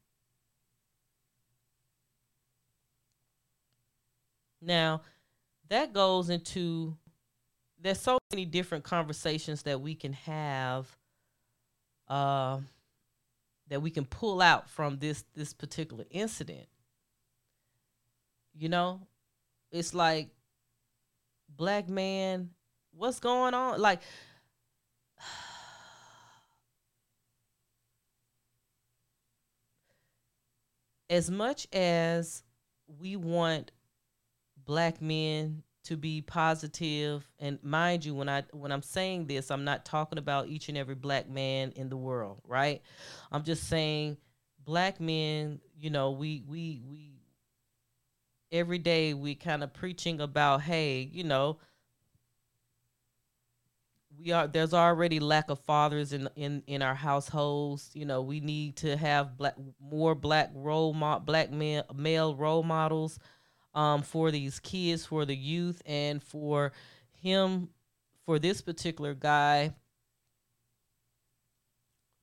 Now 4.61 5.03
that 5.69 5.93
goes 5.93 6.29
into 6.29 6.97
there's 7.81 8.01
so 8.01 8.19
many 8.33 8.45
different 8.45 8.83
conversations 8.83 9.63
that 9.63 9.81
we 9.81 9.95
can 9.95 10.15
have 10.15 10.97
uh, 12.09 12.59
that 13.69 13.83
we 13.83 13.93
can 13.93 14.05
pull 14.05 14.43
out 14.43 14.69
from 14.69 14.99
this 14.99 15.25
this 15.37 15.53
particular 15.53 16.07
incident 16.11 16.67
you 18.59 18.69
know, 18.69 19.07
it's 19.71 19.95
like 19.95 20.31
black 21.49 21.89
man, 21.89 22.51
what's 22.93 23.21
going 23.21 23.55
on? 23.55 23.81
Like 23.81 24.01
as 31.09 31.31
much 31.31 31.69
as 31.73 32.43
we 32.99 33.15
want 33.17 33.71
black 34.65 35.01
men 35.01 35.63
to 35.85 35.97
be 35.97 36.21
positive 36.21 37.27
and 37.39 37.59
mind 37.63 38.05
you 38.05 38.15
when 38.15 38.29
i 38.29 38.43
when 38.53 38.71
i'm 38.71 38.83
saying 38.83 39.27
this 39.27 39.51
i'm 39.51 39.65
not 39.65 39.87
talking 39.87 40.19
about 40.19 40.49
each 40.49 40.69
and 40.69 40.77
every 40.77 40.95
black 40.95 41.31
man 41.31 41.73
in 41.77 41.89
the 41.89 41.97
world 41.97 42.43
right 42.45 42.83
i'm 43.33 43.43
just 43.43 43.67
saying 43.69 44.19
black 44.67 45.01
men 45.01 45.59
you 45.79 45.89
know 45.89 46.11
we 46.11 46.43
we 46.47 46.83
we 46.87 47.18
every 48.51 48.79
day 48.79 49.15
we 49.15 49.35
kind 49.35 49.63
of 49.63 49.73
preaching 49.73 50.21
about 50.21 50.63
hey 50.63 51.09
you 51.13 51.25
know 51.25 51.59
we 54.19 54.33
are 54.33 54.47
there's 54.47 54.75
already 54.75 55.21
lack 55.21 55.51
of 55.51 55.59
fathers 55.61 56.13
in 56.13 56.29
in 56.37 56.63
in 56.67 56.83
our 56.83 56.95
households. 56.95 57.91
You 57.95 58.05
know 58.05 58.23
we 58.23 58.41
need 58.41 58.77
to 58.77 58.97
have 58.97 59.37
black 59.37 59.55
more 59.81 60.15
black 60.15 60.51
role 60.55 60.93
mo- 60.93 61.21
black 61.21 61.51
male, 61.51 61.85
male 61.95 62.35
role 62.35 62.63
models 62.63 63.19
um, 63.75 64.03
for 64.03 64.31
these 64.31 64.59
kids 64.59 65.07
for 65.07 65.25
the 65.25 65.37
youth 65.37 65.83
and 65.87 66.23
for 66.23 66.73
him 67.13 67.69
for 68.25 68.39
this 68.39 68.61
particular 68.61 69.15
guy 69.15 69.75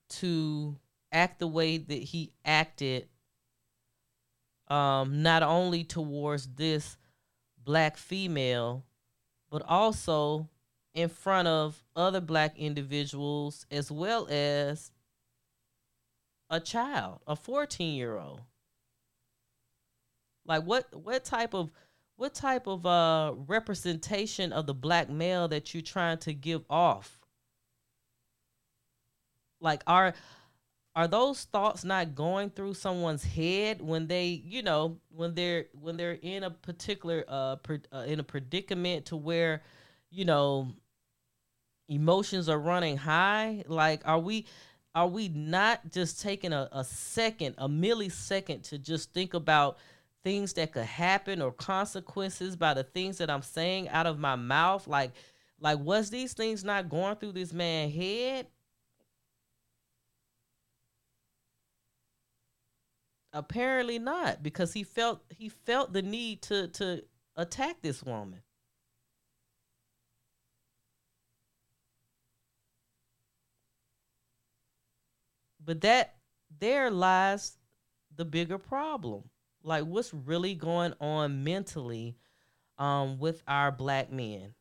to 0.10 0.78
act 1.12 1.40
the 1.40 1.48
way 1.48 1.78
that 1.78 1.94
he 1.94 2.32
acted 2.44 3.08
um, 4.68 5.22
not 5.22 5.44
only 5.44 5.84
towards 5.84 6.48
this 6.48 6.98
black 7.64 7.98
female, 7.98 8.86
but 9.50 9.62
also 9.68 10.50
in 10.94 11.10
front 11.10 11.48
of 11.48 11.84
other 11.96 12.22
black 12.22 12.58
individuals 12.58 13.66
as 13.70 13.92
well 13.92 14.28
as 14.30 14.92
a 16.50 16.60
child, 16.60 17.20
a 17.28 17.36
14 17.36 17.96
year 17.96 18.18
old. 18.18 18.42
Like 20.46 20.64
what 20.64 20.94
what 20.96 21.26
type 21.26 21.54
of 21.54 21.72
what 22.18 22.34
type 22.34 22.68
of 22.68 22.86
uh 22.86 23.34
representation 23.48 24.54
of 24.54 24.68
the 24.68 24.74
black 24.74 25.10
male 25.10 25.48
that 25.48 25.74
you're 25.74 25.82
trying 25.82 26.20
to 26.20 26.34
give 26.34 26.64
off? 26.70 27.20
Like 29.60 29.84
are 29.88 30.14
are 30.96 31.08
those 31.08 31.44
thoughts 31.44 31.84
not 31.84 32.16
going 32.16 32.50
through 32.50 32.74
someone's 32.74 33.24
head 33.24 33.82
when 33.82 34.08
they 34.08 34.28
you 34.28 34.64
know 34.64 34.98
when 35.10 35.36
they're 35.36 35.66
when 35.74 35.98
they're 35.98 36.18
in 36.22 36.44
a 36.44 36.50
particular 36.50 37.26
uh, 37.28 37.58
pre- 37.58 37.82
uh, 37.92 38.06
in 38.08 38.20
a 38.20 38.24
predicament 38.24 39.06
to 39.08 39.18
where 39.18 39.62
you 40.10 40.24
know 40.24 40.72
emotions 41.90 42.48
are 42.50 42.60
running 42.60 42.98
high? 42.98 43.64
Like 43.68 44.02
are 44.06 44.20
we 44.20 44.46
are 44.94 45.08
we 45.08 45.28
not 45.28 45.92
just 45.92 46.22
taking 46.22 46.54
a, 46.54 46.70
a 46.72 46.84
second 46.84 47.56
a 47.58 47.68
millisecond 47.68 48.64
to 48.70 48.78
just 48.78 49.14
think 49.14 49.34
about 49.34 49.78
things 50.24 50.54
that 50.54 50.72
could 50.72 50.86
happen 50.86 51.42
or 51.42 51.52
consequences 51.52 52.56
by 52.56 52.74
the 52.74 52.84
things 52.84 53.20
that 53.20 53.30
i'm 53.30 53.44
saying 53.44 53.90
out 53.90 54.06
of 54.06 54.18
my 54.18 54.36
mouth? 54.36 54.88
Like 54.88 55.12
like 55.60 55.80
was 55.80 56.10
these 56.10 56.34
things 56.34 56.64
not 56.64 56.90
going 56.90 57.18
through 57.18 57.34
this 57.34 57.52
man's 57.52 57.94
head 57.94 58.48
apparently 63.36 64.00
not 64.00 64.42
because 64.42 64.74
he 64.74 64.84
felt 64.84 65.22
he 65.30 65.50
felt 65.50 65.94
the 65.94 66.02
need 66.02 66.42
to 66.44 66.70
to 66.70 67.04
attack 67.36 67.82
this 67.82 68.02
woman. 68.02 68.42
But 75.64 75.82
that 75.82 76.16
there 76.60 76.90
lies 76.90 77.58
the 78.16 78.26
bigger 78.26 78.58
problem. 78.58 79.30
Like 79.64 79.84
what's 79.84 80.14
really 80.14 80.56
going 80.56 80.94
on 81.02 81.44
mentally 81.44 82.16
um 82.78 83.20
with 83.20 83.44
our 83.48 83.72
black 83.72 84.12
men? 84.12 84.54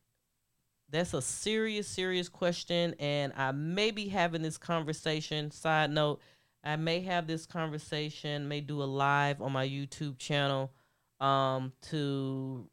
That's 0.91 1.15
a 1.15 1.23
serious 1.23 1.89
serious 1.89 2.29
question 2.29 2.95
and 3.01 3.33
i 3.37 3.51
may 3.51 3.91
be 3.91 4.09
having 4.09 4.43
this 4.43 4.59
conversation 4.59 5.51
side 5.51 5.91
note 5.91 6.21
I 6.65 6.77
may 6.77 7.01
have 7.01 7.27
this 7.27 7.45
conversation, 7.45 8.49
may 8.49 8.63
do 8.63 8.83
a 8.83 8.85
live 8.85 9.43
on 9.43 9.53
my 9.53 9.69
YouTube 9.69 10.19
channel 10.19 10.73
um, 11.21 11.73
to 11.91 12.69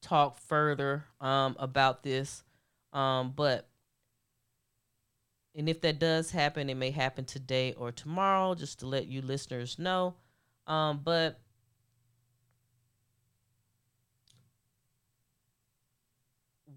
talk 0.00 0.38
further 0.38 1.04
um, 1.20 1.56
about 1.58 2.04
this. 2.04 2.44
Um, 2.92 3.32
but, 3.34 3.68
and 5.54 5.68
if 5.68 5.80
that 5.80 5.98
does 5.98 6.30
happen, 6.30 6.70
it 6.70 6.76
may 6.76 6.92
happen 6.92 7.24
today 7.24 7.74
or 7.76 7.90
tomorrow, 7.90 8.54
just 8.54 8.78
to 8.80 8.86
let 8.86 9.08
you 9.08 9.20
listeners 9.20 9.78
know. 9.78 10.14
Um, 10.68 11.00
but, 11.02 11.40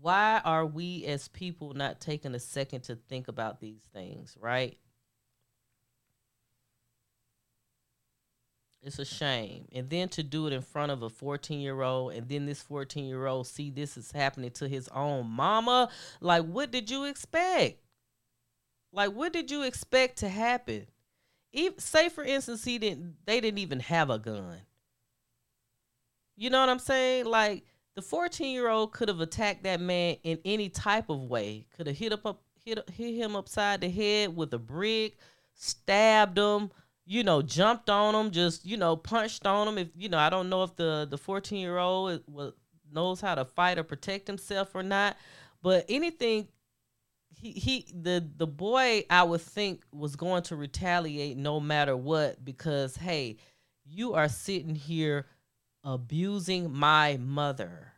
why 0.02 0.41
are 0.44 0.65
we 0.65 1.06
as 1.06 1.28
people 1.30 1.74
not 1.74 2.02
taking 2.02 2.36
a 2.36 2.39
second 2.39 2.82
to 2.82 2.96
think 2.96 3.28
about 3.28 3.62
these 3.62 3.86
things, 3.94 4.36
right? 4.41 4.78
It's 8.86 9.00
a 9.00 9.06
shame. 9.06 9.65
And 9.72 9.89
then 9.89 10.10
to 10.10 10.24
do 10.24 10.48
it 10.48 10.54
in 10.54 10.62
front 10.62 10.91
of 10.91 11.04
a 11.04 11.10
14 11.10 11.60
year 11.60 11.82
old, 11.82 12.13
and 12.13 12.28
then 12.28 12.46
this 12.46 12.62
14 12.62 13.06
year 13.06 13.26
old 13.26 13.48
see 13.48 13.69
this 13.69 13.96
is 13.98 14.12
happening 14.12 14.52
to 14.52 14.67
his 14.67 14.89
own 14.89 15.28
mama. 15.30 15.89
Like, 16.19 16.43
what 16.46 16.72
did 16.72 16.91
you 16.91 17.06
expect? 17.06 17.80
Like, 18.91 19.13
what 19.13 19.32
did 19.32 19.50
you 19.50 19.63
expect 19.63 20.17
to 20.19 20.30
happen? 20.30 20.88
Even, 21.54 21.80
say, 21.80 22.10
for 22.10 22.24
instance, 22.24 22.65
he 22.65 22.78
didn't. 22.78 23.15
They 23.26 23.39
didn't 23.39 23.60
even 23.60 23.80
have 23.80 24.10
a 24.10 24.19
gun. 24.19 24.58
You 26.36 26.50
know 26.50 26.60
what 26.60 26.69
I'm 26.69 26.80
saying? 26.80 27.26
Like, 27.26 27.63
the 27.96 28.02
14 28.02 28.52
year 28.52 28.69
old 28.69 28.91
could 28.91 29.08
have 29.08 29.22
attacked 29.22 29.63
that 29.63 29.80
man 29.80 30.17
in 30.24 30.39
any 30.43 30.67
type 30.67 31.10
of 31.10 31.22
way. 31.22 31.67
Could 31.78 31.88
have 31.88 31.98
hit 31.98 32.12
up, 32.12 32.26
up 32.26 32.41
hit 32.65 32.89
hit 32.89 33.15
him 33.15 33.36
upside 33.36 33.82
the 33.82 33.89
head 33.89 34.36
with 34.36 34.54
a 34.54 34.60
brick, 34.60 35.17
stabbed 35.54 36.38
him 36.38 36.72
you 37.06 37.24
know, 37.24 37.42
jumped 37.42 37.89
on 37.89 38.16
him, 38.16 38.32
just 38.32 38.66
you 38.66 38.78
know, 38.78 38.96
punched 38.96 39.46
on 39.46 39.68
him. 39.68 39.78
If 39.78 39.89
you 39.96 40.10
know, 40.10 40.18
I 40.18 40.30
don't 40.30 40.50
know 40.50 40.63
if 40.63 40.76
the 40.76 41.08
the 41.10 41.18
fourteen 41.18 41.60
year 41.60 41.78
old 41.78 42.22
knows 42.92 43.22
how 43.22 43.36
to 43.36 43.46
fight 43.46 43.78
or 43.78 43.84
protect 43.84 44.28
himself 44.28 44.76
or 44.76 44.84
not, 44.84 45.18
but 45.62 45.86
anything. 45.89 46.48
He, 47.36 47.52
he 47.52 47.88
the 47.94 48.26
the 48.38 48.48
boy 48.48 49.04
I 49.10 49.24
would 49.24 49.42
think 49.42 49.84
was 49.92 50.16
going 50.16 50.44
to 50.44 50.56
retaliate 50.56 51.36
no 51.36 51.60
matter 51.60 51.98
what 51.98 52.46
because 52.46 52.96
hey 52.96 53.36
you 53.84 54.13
are 54.13 54.30
sitting 54.30 54.76
here 54.76 55.26
abusing 55.84 56.72
my 56.72 57.18
mother 57.18 57.92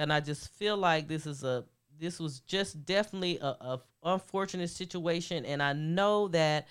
and 0.00 0.12
I 0.12 0.20
just 0.20 0.52
feel 0.54 0.76
like 0.76 1.08
this 1.08 1.26
is 1.26 1.44
a 1.44 1.64
this 2.00 2.18
was 2.18 2.40
just 2.40 2.84
definitely 2.86 3.38
a, 3.40 3.46
a 3.46 3.80
unfortunate 4.02 4.70
situation, 4.70 5.44
and 5.44 5.62
I 5.62 5.74
know 5.74 6.28
that 6.28 6.66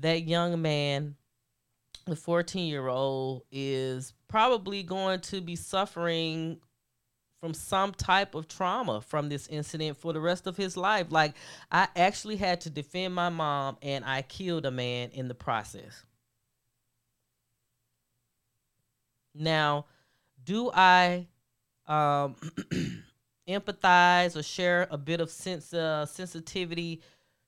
that 0.00 0.24
young 0.26 0.60
man, 0.60 1.14
the 2.06 2.16
14 2.16 2.68
year 2.68 2.88
old, 2.88 3.42
is 3.52 4.12
probably 4.28 4.82
going 4.82 5.20
to 5.20 5.40
be 5.40 5.56
suffering 5.56 6.58
from 7.40 7.54
some 7.54 7.92
type 7.92 8.34
of 8.34 8.48
trauma 8.48 9.00
from 9.00 9.28
this 9.28 9.46
incident 9.48 9.98
for 9.98 10.12
the 10.12 10.20
rest 10.20 10.46
of 10.46 10.56
his 10.56 10.76
life. 10.76 11.08
Like, 11.10 11.34
I 11.70 11.88
actually 11.94 12.36
had 12.36 12.62
to 12.62 12.70
defend 12.70 13.14
my 13.14 13.28
mom 13.28 13.76
and 13.82 14.04
I 14.04 14.22
killed 14.22 14.64
a 14.64 14.70
man 14.70 15.10
in 15.10 15.28
the 15.28 15.34
process. 15.34 16.04
Now, 19.34 19.86
do 20.42 20.70
I 20.72 21.26
um 21.86 22.36
empathize 23.48 24.36
or 24.36 24.42
share 24.42 24.86
a 24.90 24.98
bit 24.98 25.20
of 25.20 25.30
sense 25.30 25.72
uh, 25.74 26.06
sensitivity 26.06 27.00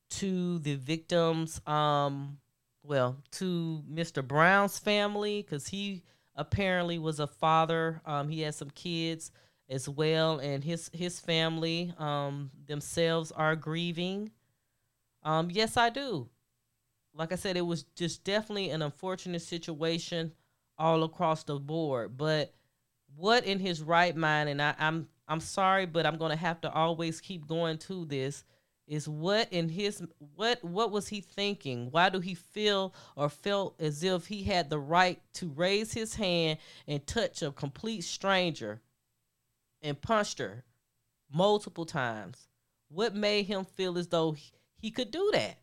to 0.08 0.58
the 0.60 0.74
victims 0.74 1.60
um 1.66 2.38
well 2.82 3.16
to 3.32 3.82
Mr. 3.90 4.26
Brown's 4.26 4.78
family 4.78 5.42
cuz 5.42 5.68
he 5.68 6.02
apparently 6.34 6.98
was 6.98 7.18
a 7.18 7.26
father 7.26 8.00
um 8.04 8.28
he 8.28 8.42
had 8.42 8.54
some 8.54 8.70
kids 8.70 9.30
as 9.68 9.88
well 9.88 10.38
and 10.38 10.62
his 10.62 10.90
his 10.92 11.18
family 11.18 11.92
um 11.98 12.50
themselves 12.66 13.32
are 13.32 13.56
grieving 13.56 14.30
um 15.22 15.50
yes 15.50 15.76
I 15.76 15.90
do 15.90 16.28
like 17.14 17.32
I 17.32 17.36
said 17.36 17.56
it 17.56 17.62
was 17.62 17.84
just 17.96 18.22
definitely 18.22 18.70
an 18.70 18.82
unfortunate 18.82 19.42
situation 19.42 20.32
all 20.78 21.02
across 21.02 21.42
the 21.42 21.58
board 21.58 22.16
but 22.16 22.54
what 23.16 23.44
in 23.44 23.58
his 23.58 23.82
right 23.82 24.14
mind 24.14 24.50
and 24.50 24.60
I, 24.60 24.74
I'm 24.78 25.08
I'm 25.28 25.40
sorry, 25.40 25.86
but 25.86 26.06
I'm 26.06 26.18
gonna 26.18 26.36
have 26.36 26.60
to 26.62 26.72
always 26.72 27.20
keep 27.20 27.46
going 27.46 27.78
to 27.78 28.04
this. 28.04 28.44
Is 28.86 29.08
what 29.08 29.52
in 29.52 29.68
his 29.68 30.00
what 30.36 30.62
what 30.62 30.92
was 30.92 31.08
he 31.08 31.20
thinking? 31.20 31.90
Why 31.90 32.08
do 32.08 32.20
he 32.20 32.34
feel 32.34 32.94
or 33.16 33.28
felt 33.28 33.80
as 33.80 34.04
if 34.04 34.28
he 34.28 34.44
had 34.44 34.70
the 34.70 34.78
right 34.78 35.20
to 35.34 35.48
raise 35.48 35.92
his 35.92 36.14
hand 36.14 36.58
and 36.86 37.04
touch 37.04 37.42
a 37.42 37.50
complete 37.50 38.02
stranger 38.02 38.80
and 39.82 40.00
punched 40.00 40.38
her 40.38 40.64
multiple 41.32 41.84
times? 41.84 42.46
What 42.88 43.16
made 43.16 43.46
him 43.46 43.64
feel 43.64 43.98
as 43.98 44.06
though 44.06 44.32
he, 44.32 44.52
he 44.78 44.90
could 44.92 45.10
do 45.10 45.30
that? 45.32 45.58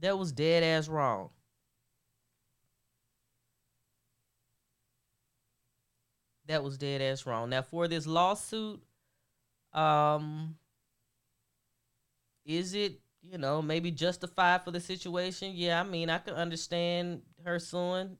That 0.00 0.18
was 0.18 0.32
dead 0.32 0.62
ass 0.62 0.86
wrong. 0.86 1.30
That 6.46 6.62
was 6.64 6.78
dead 6.78 7.02
ass 7.02 7.26
wrong. 7.26 7.50
Now 7.50 7.62
for 7.62 7.88
this 7.88 8.06
lawsuit, 8.06 8.82
um, 9.72 10.56
is 12.44 12.74
it 12.74 13.00
you 13.22 13.38
know 13.38 13.60
maybe 13.62 13.90
justified 13.90 14.62
for 14.64 14.70
the 14.70 14.80
situation? 14.80 15.52
Yeah, 15.54 15.80
I 15.80 15.84
mean 15.84 16.10
I 16.10 16.18
can 16.18 16.34
understand 16.34 17.22
her 17.44 17.58
suing. 17.58 18.18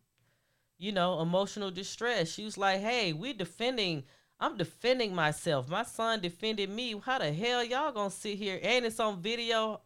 You 0.79 0.93
know, 0.93 1.21
emotional 1.23 1.71
distress. 1.71 2.31
She 2.31 2.45
was 2.45 2.59
like, 2.59 2.81
"Hey, 2.81 3.13
we're 3.13 3.35
defending." 3.35 4.05
I'm 4.41 4.57
defending 4.59 5.15
myself. 5.15 5.69
My 5.69 5.85
son 5.85 6.21
defended 6.21 6.71
me. 6.71 6.99
How 7.05 7.19
the 7.19 7.33
hell 7.33 7.65
y'all 7.65 7.93
gonna 7.93 8.11
sit 8.11 8.39
here? 8.39 8.61
And 8.63 8.85
it's 8.87 9.01
on 9.01 9.23
video. 9.23 9.81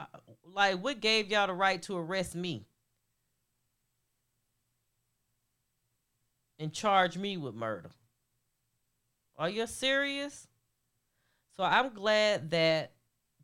Like, 0.44 0.83
what 0.83 1.00
gave 1.00 1.31
y'all 1.31 1.46
the 1.48 1.55
right 1.55 1.83
to 1.83 1.96
arrest 1.96 2.35
me 2.35 2.66
and 6.59 6.72
charge 6.72 7.16
me 7.16 7.37
with 7.37 7.55
murder? 7.55 7.90
Are 9.40 9.48
you 9.48 9.66
serious? 9.66 10.46
So 11.57 11.64
I'm 11.64 11.94
glad 11.94 12.50
that 12.50 12.92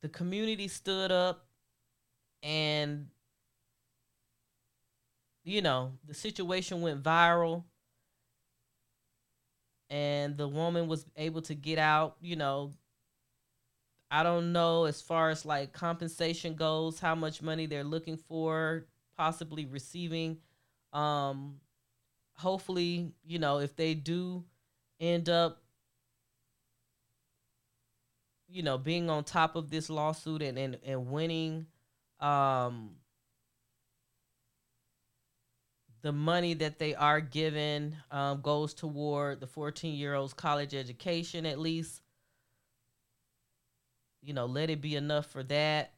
the 0.03 0.11
community 0.11 0.69
stood 0.69 1.11
up 1.11 1.47
and 2.43 3.07
you 5.43 5.63
know, 5.63 5.93
the 6.07 6.13
situation 6.13 6.83
went 6.83 7.03
viral 7.03 7.65
and 9.89 10.37
the 10.37 10.47
woman 10.47 10.87
was 10.87 11.07
able 11.17 11.41
to 11.43 11.55
get 11.55 11.79
out, 11.79 12.17
you 12.21 12.37
know, 12.37 12.73
I 14.11 14.23
don't 14.23 14.53
know 14.53 14.85
as 14.85 15.01
far 15.01 15.31
as 15.31 15.47
like 15.47 15.73
compensation 15.73 16.57
goes, 16.57 17.01
how 17.01 17.15
much 17.15 17.41
money 17.41 17.65
they're 17.65 17.85
looking 17.85 18.19
for, 18.19 18.85
possibly 19.17 19.65
receiving. 19.65 20.39
Um, 20.93 21.61
hopefully, 22.35 23.13
you 23.25 23.39
know, 23.39 23.61
if 23.61 23.77
they 23.77 23.95
do 23.95 24.45
end 25.01 25.31
up, 25.31 25.63
you 28.49 28.63
know, 28.63 28.79
being 28.79 29.11
on 29.11 29.25
top 29.25 29.57
of 29.57 29.71
this 29.71 29.91
lawsuit 29.91 30.43
and 30.43 30.59
and, 30.59 30.79
and 30.85 31.11
winning, 31.11 31.67
um, 32.21 32.91
the 36.03 36.13
money 36.13 36.55
that 36.55 36.79
they 36.79 36.95
are 36.95 37.21
given 37.21 37.97
um, 38.11 38.41
goes 38.41 38.75
toward 38.75 39.41
the 39.41 39.47
14 39.47 39.95
year 39.95 40.15
old's 40.15 40.35
college 40.35 40.75
education 40.75 41.45
at 41.47 41.59
least 41.59 42.03
you 44.27 44.35
know, 44.35 44.47
let 44.47 44.71
it 44.71 44.81
be 44.81 44.97
enough 44.97 45.27
for 45.27 45.45
that. 45.45 45.93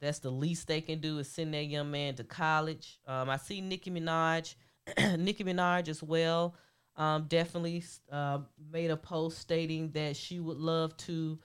That's 0.00 0.18
the 0.18 0.30
least 0.30 0.66
they 0.66 0.80
can 0.80 0.98
do 1.00 1.18
is 1.18 1.28
send 1.28 1.54
that 1.54 1.64
young 1.64 1.90
man 1.92 2.16
to 2.16 2.24
college. 2.24 2.98
Um, 3.06 3.30
I 3.30 3.36
see 3.36 3.60
Nicki 3.60 3.90
Minaj, 3.90 4.56
Nicki 5.18 5.44
Minaj 5.44 5.88
as 5.88 6.02
well. 6.02 6.56
Um, 6.98 7.26
definitely 7.28 7.84
uh, 8.12 8.40
made 8.72 8.90
a 8.90 8.96
post 8.96 9.38
stating 9.38 9.92
that 9.92 10.16
she 10.16 10.40
would 10.40 10.58
love 10.58 10.96
to, 10.98 11.38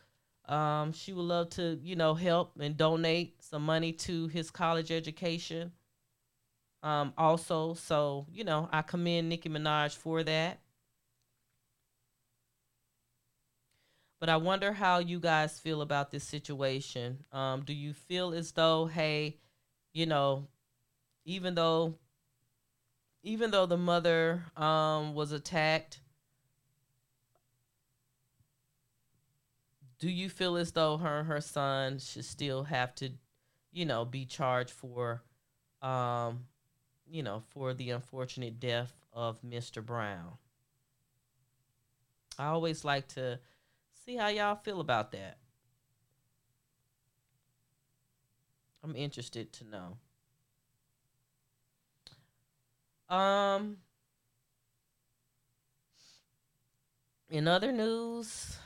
um, 0.49 0.91
she 0.91 1.13
would 1.13 1.21
love 1.25 1.51
to, 1.51 1.79
you 1.81 1.95
know, 1.95 2.15
help 2.15 2.53
and 2.59 2.75
donate 2.75 3.41
some 3.43 3.63
money 3.63 3.93
to 3.93 4.27
his 4.27 4.51
college 4.51 4.91
education. 4.91 5.71
Um, 6.81 7.13
also, 7.17 7.75
so 7.75 8.27
you 8.31 8.43
know, 8.43 8.67
I 8.71 8.81
commend 8.81 9.29
Nicki 9.29 9.47
Minaj 9.49 9.95
for 9.95 10.23
that. 10.23 10.59
But 14.19 14.29
I 14.29 14.37
wonder 14.37 14.71
how 14.71 14.99
you 14.99 15.19
guys 15.19 15.59
feel 15.59 15.81
about 15.81 16.09
this 16.09 16.23
situation. 16.23 17.25
Um, 17.31 17.63
do 17.63 17.73
you 17.73 17.93
feel 17.93 18.33
as 18.33 18.53
though, 18.53 18.85
hey, 18.85 19.37
you 19.93 20.05
know, 20.05 20.47
even 21.25 21.55
though 21.55 21.99
even 23.23 23.51
though 23.51 23.65
the 23.65 23.77
mother 23.77 24.43
um, 24.55 25.13
was 25.13 25.31
attacked, 25.31 25.99
do 29.99 30.09
you 30.09 30.29
feel 30.29 30.57
as 30.57 30.73
though 30.73 30.97
her 30.97 31.19
and 31.19 31.27
her 31.27 31.41
son 31.41 31.97
should 31.97 32.25
still 32.25 32.63
have 32.63 32.93
to, 32.95 33.11
you 33.71 33.85
know, 33.85 34.05
be 34.05 34.25
charged 34.25 34.71
for, 34.71 35.23
um, 35.81 36.45
you 37.07 37.23
know, 37.23 37.41
for 37.49 37.73
the 37.73 37.89
unfortunate 37.89 38.59
death 38.59 38.93
of 39.13 39.41
Mr. 39.41 39.83
Brown? 39.83 40.33
I 42.37 42.47
always 42.47 42.83
like 42.83 43.07
to 43.09 43.39
See 44.05 44.17
how 44.17 44.27
y'all 44.27 44.55
feel 44.55 44.81
about 44.81 45.13
that. 45.13 45.37
I'm 48.83 48.97
interested 48.97 49.53
to 49.53 49.63
know. 49.63 49.97
Um 53.13 53.77
in 57.29 57.47
other 57.47 57.71
news, 57.71 58.57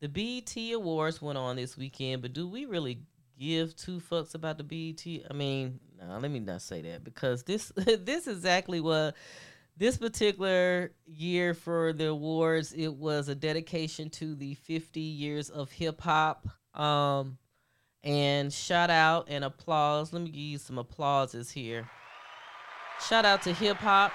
the 0.00 0.08
BET 0.08 0.52
Awards 0.74 1.22
went 1.22 1.38
on 1.38 1.54
this 1.54 1.76
weekend, 1.76 2.22
but 2.22 2.32
do 2.32 2.48
we 2.48 2.64
really 2.64 3.02
give 3.38 3.76
two 3.76 4.00
fucks 4.00 4.34
about 4.34 4.58
the 4.58 4.64
BET? 4.64 5.06
I 5.30 5.32
mean, 5.32 5.78
no, 5.96 6.18
let 6.18 6.32
me 6.32 6.40
not 6.40 6.62
say 6.62 6.82
that 6.82 7.04
because 7.04 7.44
this 7.44 7.68
this 7.76 8.26
is 8.26 8.38
exactly 8.38 8.80
what 8.80 9.14
this 9.76 9.96
particular 9.96 10.90
year 11.06 11.54
for 11.54 11.92
the 11.92 12.08
awards, 12.08 12.72
it 12.72 12.88
was 12.88 13.28
a 13.28 13.36
dedication 13.36 14.10
to 14.10 14.34
the 14.34 14.54
50 14.54 15.00
years 15.00 15.50
of 15.50 15.70
hip 15.70 16.00
hop. 16.00 16.48
Um, 16.74 17.38
and 18.06 18.52
shout 18.52 18.88
out 18.88 19.26
and 19.28 19.44
applause. 19.44 20.12
Let 20.12 20.22
me 20.22 20.30
give 20.30 20.40
you 20.40 20.58
some 20.58 20.78
applauses 20.78 21.50
here. 21.50 21.88
Shout 23.06 23.24
out 23.24 23.42
to 23.42 23.52
hip 23.52 23.78
hop. 23.78 24.12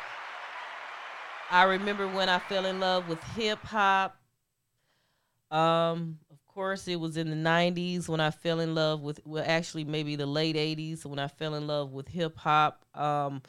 I 1.52 1.64
remember 1.64 2.08
when 2.08 2.30
I 2.30 2.40
fell 2.40 2.66
in 2.66 2.80
love 2.80 3.10
with 3.10 3.22
hip 3.36 3.60
hop. 3.60 4.16
Um, 5.52 6.20
of 6.32 6.38
course, 6.48 6.88
it 6.88 6.96
was 6.96 7.18
in 7.18 7.30
the 7.30 7.36
90s 7.36 8.08
when 8.08 8.22
I 8.22 8.32
fell 8.32 8.62
in 8.62 8.74
love 8.74 9.02
with, 9.02 9.20
well, 9.26 9.44
actually, 9.46 9.84
maybe 9.84 10.16
the 10.16 10.26
late 10.26 10.56
80s 10.56 11.06
when 11.06 11.20
I 11.20 11.28
fell 11.28 11.54
in 11.56 11.68
love 11.68 11.92
with 11.92 12.08
hip 12.08 12.38
hop. 12.38 12.86
Um, 12.96 13.42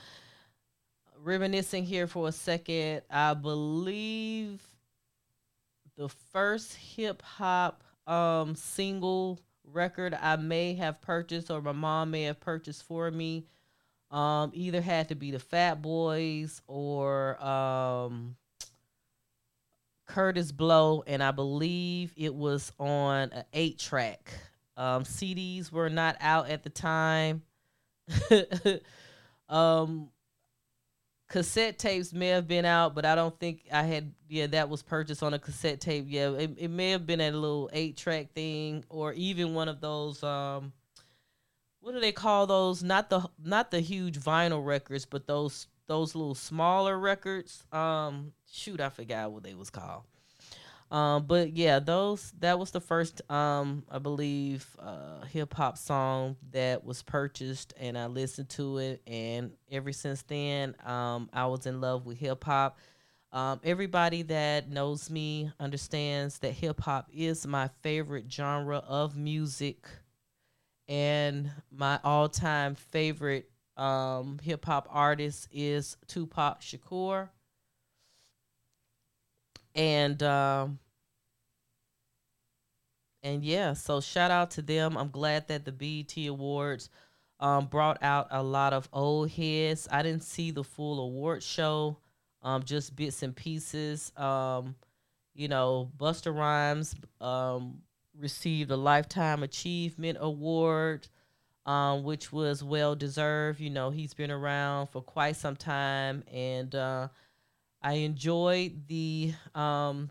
reminiscing 1.21 1.85
here 1.85 2.09
for 2.09 2.27
a 2.27 2.33
second. 2.33 3.03
I 3.09 3.35
believe 3.35 4.61
the 5.97 6.09
first 6.09 6.75
hip 6.75 7.23
hop 7.23 7.85
um 8.09 8.57
single 8.57 9.39
record 9.65 10.15
I 10.21 10.37
may 10.37 10.75
have 10.75 11.01
purchased 11.01 11.51
or 11.51 11.61
my 11.61 11.73
mom 11.73 12.11
may 12.11 12.25
have 12.25 12.41
purchased 12.41 12.83
for 12.85 13.11
me 13.11 13.47
um 14.11 14.51
either 14.55 14.81
had 14.81 15.09
to 15.09 15.15
be 15.15 15.31
the 15.31 15.39
Fat 15.39 15.81
Boys 15.81 16.61
or 16.67 17.43
um 17.43 18.37
Kurtis 20.09 20.53
Blow 20.55 21.03
and 21.07 21.23
I 21.23 21.31
believe 21.31 22.13
it 22.17 22.35
was 22.35 22.73
on 22.79 23.31
an 23.33 23.45
8 23.53 23.79
track. 23.79 24.33
Um 24.77 25.05
CDs 25.05 25.73
were 25.73 25.89
not 25.89 26.17
out 26.21 26.51
at 26.51 26.63
the 26.63 26.71
time. 26.71 27.43
um 29.49 30.11
cassette 31.33 31.79
tapes 31.79 32.13
may 32.13 32.29
have 32.29 32.47
been 32.47 32.67
out, 32.67 32.95
but 32.95 33.07
I 33.07 33.15
don't 33.15 33.37
think 33.41 33.63
I 33.73 33.83
had. 33.83 34.13
Yeah, 34.29 34.47
that 34.49 34.69
was 34.69 34.83
purchased 34.83 35.23
on 35.23 35.33
a 35.33 35.39
cassette 35.39 35.81
tape. 35.81 36.05
Yeah, 36.07 36.31
it, 36.33 36.51
it 36.59 36.69
may 36.69 36.91
have 36.91 37.07
been 37.07 37.23
a 37.23 37.31
little 37.31 37.71
eight 37.73 37.97
track 37.97 38.33
thing, 38.35 38.85
or 38.91 39.15
even 39.15 39.55
one 39.55 39.69
of 39.69 39.81
those. 39.81 40.23
Um, 40.23 40.73
what 41.81 41.95
do 41.95 42.01
they 42.01 42.13
call 42.13 42.47
those? 42.47 42.83
Not 42.83 43.09
the 43.09 43.29
not 43.43 43.71
the 43.71 43.81
huge 43.81 44.21
vinyl 44.21 44.65
records, 44.65 45.07
but 45.07 45.27
those 45.27 45.69
those 45.87 46.15
little 46.15 46.35
smaller 46.35 46.99
records. 46.99 47.65
Um, 47.73 48.33
shoot, 48.53 48.81
I 48.81 48.91
forgot 48.91 49.33
what 49.33 49.43
they 49.43 49.55
was 49.55 49.71
called. 49.71 50.03
Um, 50.93 51.25
but 51.27 51.57
yeah, 51.57 51.79
those 51.81 52.33
that 52.41 52.59
was 52.59 52.71
the 52.71 52.81
first 52.81 53.23
um 53.31 53.85
I 53.91 53.99
believe 53.99 54.67
uh 54.79 55.23
hip 55.25 55.55
hop 55.55 55.79
song 55.79 56.37
that 56.53 56.85
was 56.85 57.03
purchased 57.03 57.73
and 57.81 57.97
I 57.97 58.07
listened 58.07 58.51
to 58.51 58.77
it 58.79 59.03
and 59.07 59.53
ever 59.71 59.93
since 59.93 60.23
then 60.23 60.77
um 60.85 61.31
I 61.33 61.47
was 61.47 61.67
in 61.67 61.81
love 61.81 62.07
with 62.07 62.19
hip 62.19 62.45
hop. 62.45 62.79
Um, 63.33 63.61
everybody 63.65 64.23
that 64.25 64.69
knows 64.71 65.11
me 65.11 65.51
understands 65.59 66.39
that 66.41 66.53
hip 66.53 66.81
hop 66.83 67.09
is 67.15 67.47
my 67.47 67.71
favorite 67.83 68.31
genre 68.31 68.79
of 68.87 69.17
music 69.17 69.87
and 70.89 71.51
my 71.71 71.99
all-time 72.05 72.75
favorite 72.75 73.49
um 73.79 74.39
hip 74.43 74.65
hop 74.67 74.87
artist 74.91 75.49
is 75.51 75.97
Tupac 76.07 76.61
Shakur 76.61 77.31
and 79.75 80.23
um 80.23 80.79
and 83.23 83.45
yeah, 83.45 83.73
so 83.75 84.01
shout 84.01 84.31
out 84.31 84.51
to 84.53 84.63
them. 84.63 84.97
I'm 84.97 85.11
glad 85.11 85.49
that 85.49 85.65
the 85.65 85.73
BET 85.73 86.17
Awards 86.27 86.91
um, 87.41 87.67
brought 87.67 88.03
out 88.03 88.29
a 88.31 88.43
lot 88.43 88.73
of 88.73 88.89
old 88.93 89.31
heads. 89.31 89.89
I 89.91 90.03
didn't 90.03 90.25
see 90.25 90.51
the 90.51 90.65
full 90.65 91.01
award 91.01 91.43
show, 91.43 91.99
um, 92.43 92.63
just 92.63 92.97
bits 92.97 93.23
and 93.23 93.35
pieces. 93.35 94.13
Um, 94.17 94.75
you 95.35 95.49
know, 95.49 95.91
Busta 95.97 96.35
Rhymes 96.35 96.95
um, 97.21 97.83
received 98.19 98.71
a 98.71 98.77
Lifetime 98.77 99.43
Achievement 99.43 100.19
Award, 100.21 101.09
um, 101.65 102.05
which 102.05 102.33
was 102.33 102.63
well 102.63 102.95
deserved. 102.95 103.61
You 103.61 103.71
know, 103.71 103.91
he's 103.91 104.15
been 104.15 104.31
around 104.31 104.89
for 104.89 105.01
quite 105.01 105.37
some 105.37 105.57
time, 105.57 106.25
and 106.33 106.75
uh, 106.75 107.09
I 107.81 107.95
enjoyed 107.95 108.87
the 108.89 109.33
um, 109.55 110.11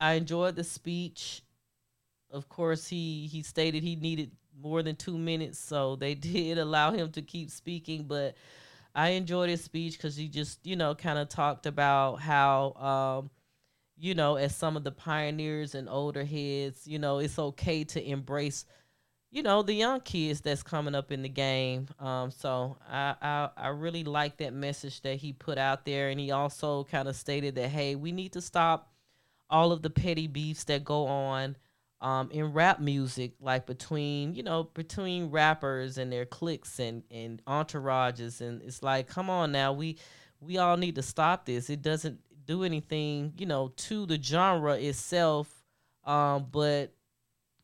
I 0.00 0.14
enjoyed 0.14 0.56
the 0.56 0.64
speech 0.64 1.42
of 2.30 2.48
course, 2.48 2.86
he 2.86 3.28
he 3.30 3.42
stated 3.42 3.82
he 3.82 3.96
needed 3.96 4.30
more 4.60 4.82
than 4.82 4.96
two 4.96 5.18
minutes, 5.18 5.58
so 5.58 5.96
they 5.96 6.14
did 6.30 6.58
allow 6.58 6.92
him 6.92 7.10
to 7.12 7.22
keep 7.22 7.50
speaking. 7.50 8.04
But 8.04 8.36
I 8.94 9.10
enjoyed 9.10 9.50
his 9.50 9.62
speech 9.62 9.96
because 9.96 10.16
he 10.16 10.28
just 10.28 10.64
you 10.64 10.76
know 10.76 10.94
kind 10.94 11.18
of 11.18 11.28
talked 11.28 11.66
about 11.66 12.16
how. 12.20 12.72
Um, 12.74 13.30
you 13.98 14.14
know, 14.14 14.36
as 14.36 14.54
some 14.54 14.76
of 14.76 14.84
the 14.84 14.92
pioneers 14.92 15.74
and 15.74 15.88
older 15.88 16.22
heads, 16.24 16.86
you 16.86 16.98
know, 16.98 17.18
it's 17.18 17.38
okay 17.38 17.82
to 17.84 18.06
embrace, 18.06 18.66
you 19.30 19.42
know, 19.42 19.62
the 19.62 19.72
young 19.72 20.00
kids 20.00 20.42
that's 20.42 20.62
coming 20.62 20.94
up 20.94 21.10
in 21.10 21.22
the 21.22 21.30
game. 21.30 21.88
Um, 21.98 22.30
so 22.30 22.76
I, 22.86 23.14
I 23.22 23.48
I 23.56 23.68
really 23.68 24.04
like 24.04 24.36
that 24.38 24.52
message 24.52 25.00
that 25.02 25.16
he 25.16 25.32
put 25.32 25.56
out 25.56 25.86
there, 25.86 26.10
and 26.10 26.20
he 26.20 26.30
also 26.30 26.84
kind 26.84 27.08
of 27.08 27.16
stated 27.16 27.54
that 27.54 27.68
hey, 27.68 27.94
we 27.94 28.12
need 28.12 28.32
to 28.32 28.42
stop 28.42 28.92
all 29.48 29.72
of 29.72 29.80
the 29.82 29.90
petty 29.90 30.26
beefs 30.26 30.64
that 30.64 30.84
go 30.84 31.06
on 31.06 31.56
um, 32.00 32.30
in 32.30 32.52
rap 32.52 32.80
music, 32.80 33.32
like 33.40 33.66
between 33.66 34.34
you 34.34 34.42
know 34.42 34.64
between 34.64 35.30
rappers 35.30 35.98
and 35.98 36.12
their 36.12 36.26
cliques 36.26 36.78
and 36.78 37.02
and 37.10 37.44
entourages, 37.46 38.40
and 38.40 38.62
it's 38.62 38.82
like, 38.82 39.08
come 39.08 39.30
on 39.30 39.52
now, 39.52 39.72
we 39.72 39.98
we 40.40 40.58
all 40.58 40.76
need 40.76 40.96
to 40.96 41.02
stop 41.02 41.46
this. 41.46 41.70
It 41.70 41.82
doesn't 41.82 42.20
do 42.46 42.64
anything, 42.64 43.32
you 43.38 43.46
know, 43.46 43.72
to 43.76 44.06
the 44.06 44.22
genre 44.22 44.74
itself, 44.74 45.52
um, 46.04 46.46
but 46.50 46.94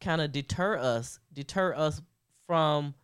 kind 0.01 0.21
of 0.21 0.33
deter 0.33 0.77
us, 0.77 1.21
deter 1.33 1.75
us 1.75 2.01
from 2.47 2.95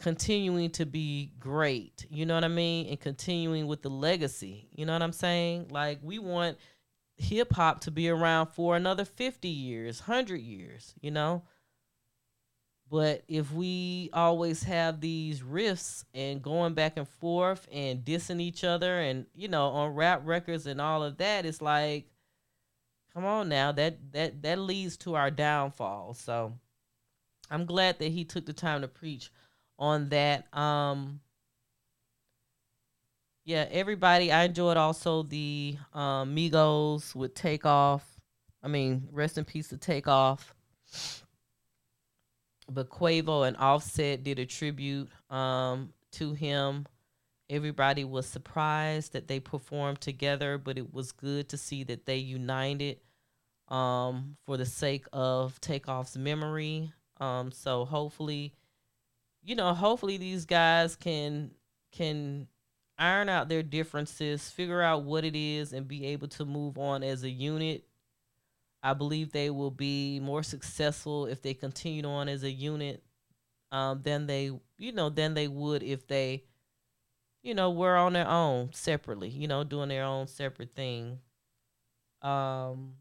continuing 0.00 0.70
to 0.70 0.86
be 0.86 1.32
great. 1.38 2.06
You 2.10 2.26
know 2.26 2.34
what 2.34 2.44
I 2.44 2.48
mean? 2.48 2.86
And 2.88 3.00
continuing 3.00 3.66
with 3.66 3.82
the 3.82 3.90
legacy. 3.90 4.68
You 4.74 4.86
know 4.86 4.92
what 4.92 5.02
I'm 5.02 5.12
saying? 5.12 5.68
Like 5.70 6.00
we 6.02 6.18
want 6.18 6.58
hip 7.20 7.52
hop 7.52 7.80
to 7.80 7.90
be 7.90 8.08
around 8.08 8.48
for 8.48 8.76
another 8.76 9.04
50 9.04 9.48
years, 9.48 10.00
100 10.00 10.40
years, 10.40 10.94
you 11.00 11.10
know? 11.10 11.42
But 12.90 13.22
if 13.28 13.52
we 13.52 14.10
always 14.12 14.64
have 14.64 15.00
these 15.00 15.42
riffs 15.42 16.04
and 16.12 16.42
going 16.42 16.74
back 16.74 16.96
and 16.96 17.06
forth 17.06 17.68
and 17.70 18.04
dissing 18.04 18.40
each 18.40 18.64
other 18.64 18.98
and, 18.98 19.26
you 19.32 19.46
know, 19.46 19.68
on 19.68 19.94
rap 19.94 20.22
records 20.24 20.66
and 20.66 20.80
all 20.80 21.04
of 21.04 21.18
that, 21.18 21.46
it's 21.46 21.62
like, 21.62 22.06
come 23.14 23.24
on 23.24 23.48
now, 23.48 23.70
that 23.70 24.12
that 24.12 24.42
that 24.42 24.58
leads 24.58 24.96
to 24.98 25.14
our 25.14 25.30
downfall. 25.30 26.14
So 26.14 26.54
I'm 27.48 27.64
glad 27.64 28.00
that 28.00 28.10
he 28.10 28.24
took 28.24 28.46
the 28.46 28.52
time 28.52 28.80
to 28.80 28.88
preach 28.88 29.30
on 29.78 30.08
that. 30.08 30.52
Um 30.56 31.20
yeah, 33.50 33.66
everybody. 33.72 34.30
I 34.30 34.44
enjoyed 34.44 34.76
also 34.76 35.24
the 35.24 35.76
um, 35.92 36.36
Migos 36.36 37.16
with 37.16 37.34
Takeoff. 37.34 38.08
I 38.62 38.68
mean, 38.68 39.08
rest 39.10 39.38
in 39.38 39.44
peace 39.44 39.66
to 39.70 39.76
Takeoff. 39.76 40.54
But 42.70 42.90
Quavo 42.90 43.48
and 43.48 43.56
Offset 43.56 44.22
did 44.22 44.38
a 44.38 44.46
tribute 44.46 45.08
um, 45.30 45.92
to 46.12 46.32
him. 46.32 46.86
Everybody 47.48 48.04
was 48.04 48.26
surprised 48.26 49.14
that 49.14 49.26
they 49.26 49.40
performed 49.40 50.00
together, 50.00 50.56
but 50.56 50.78
it 50.78 50.94
was 50.94 51.10
good 51.10 51.48
to 51.48 51.56
see 51.56 51.82
that 51.82 52.06
they 52.06 52.18
united 52.18 52.98
um, 53.66 54.36
for 54.46 54.58
the 54.58 54.66
sake 54.66 55.06
of 55.12 55.60
Takeoff's 55.60 56.16
memory. 56.16 56.92
Um, 57.18 57.50
so 57.50 57.84
hopefully, 57.84 58.54
you 59.42 59.56
know, 59.56 59.74
hopefully 59.74 60.18
these 60.18 60.44
guys 60.44 60.94
can 60.94 61.50
can 61.90 62.46
iron 63.00 63.28
out 63.28 63.48
their 63.48 63.62
differences, 63.62 64.50
figure 64.50 64.82
out 64.82 65.04
what 65.04 65.24
it 65.24 65.34
is, 65.34 65.72
and 65.72 65.88
be 65.88 66.06
able 66.06 66.28
to 66.28 66.44
move 66.44 66.78
on 66.78 67.02
as 67.02 67.24
a 67.24 67.30
unit. 67.30 67.84
I 68.82 68.94
believe 68.94 69.32
they 69.32 69.50
will 69.50 69.70
be 69.70 70.20
more 70.20 70.42
successful 70.42 71.26
if 71.26 71.42
they 71.42 71.54
continue 71.54 72.04
on 72.06 72.28
as 72.28 72.44
a 72.44 72.50
unit 72.50 73.02
um, 73.72 74.02
than 74.02 74.26
they, 74.26 74.52
you 74.78 74.92
know, 74.92 75.08
than 75.08 75.34
they 75.34 75.48
would 75.48 75.82
if 75.82 76.06
they, 76.06 76.44
you 77.42 77.54
know, 77.54 77.70
were 77.70 77.96
on 77.96 78.12
their 78.12 78.28
own 78.28 78.72
separately, 78.72 79.28
you 79.28 79.48
know, 79.48 79.64
doing 79.64 79.88
their 79.88 80.04
own 80.04 80.26
separate 80.26 80.74
thing. 80.74 81.18
Um, 82.22 82.94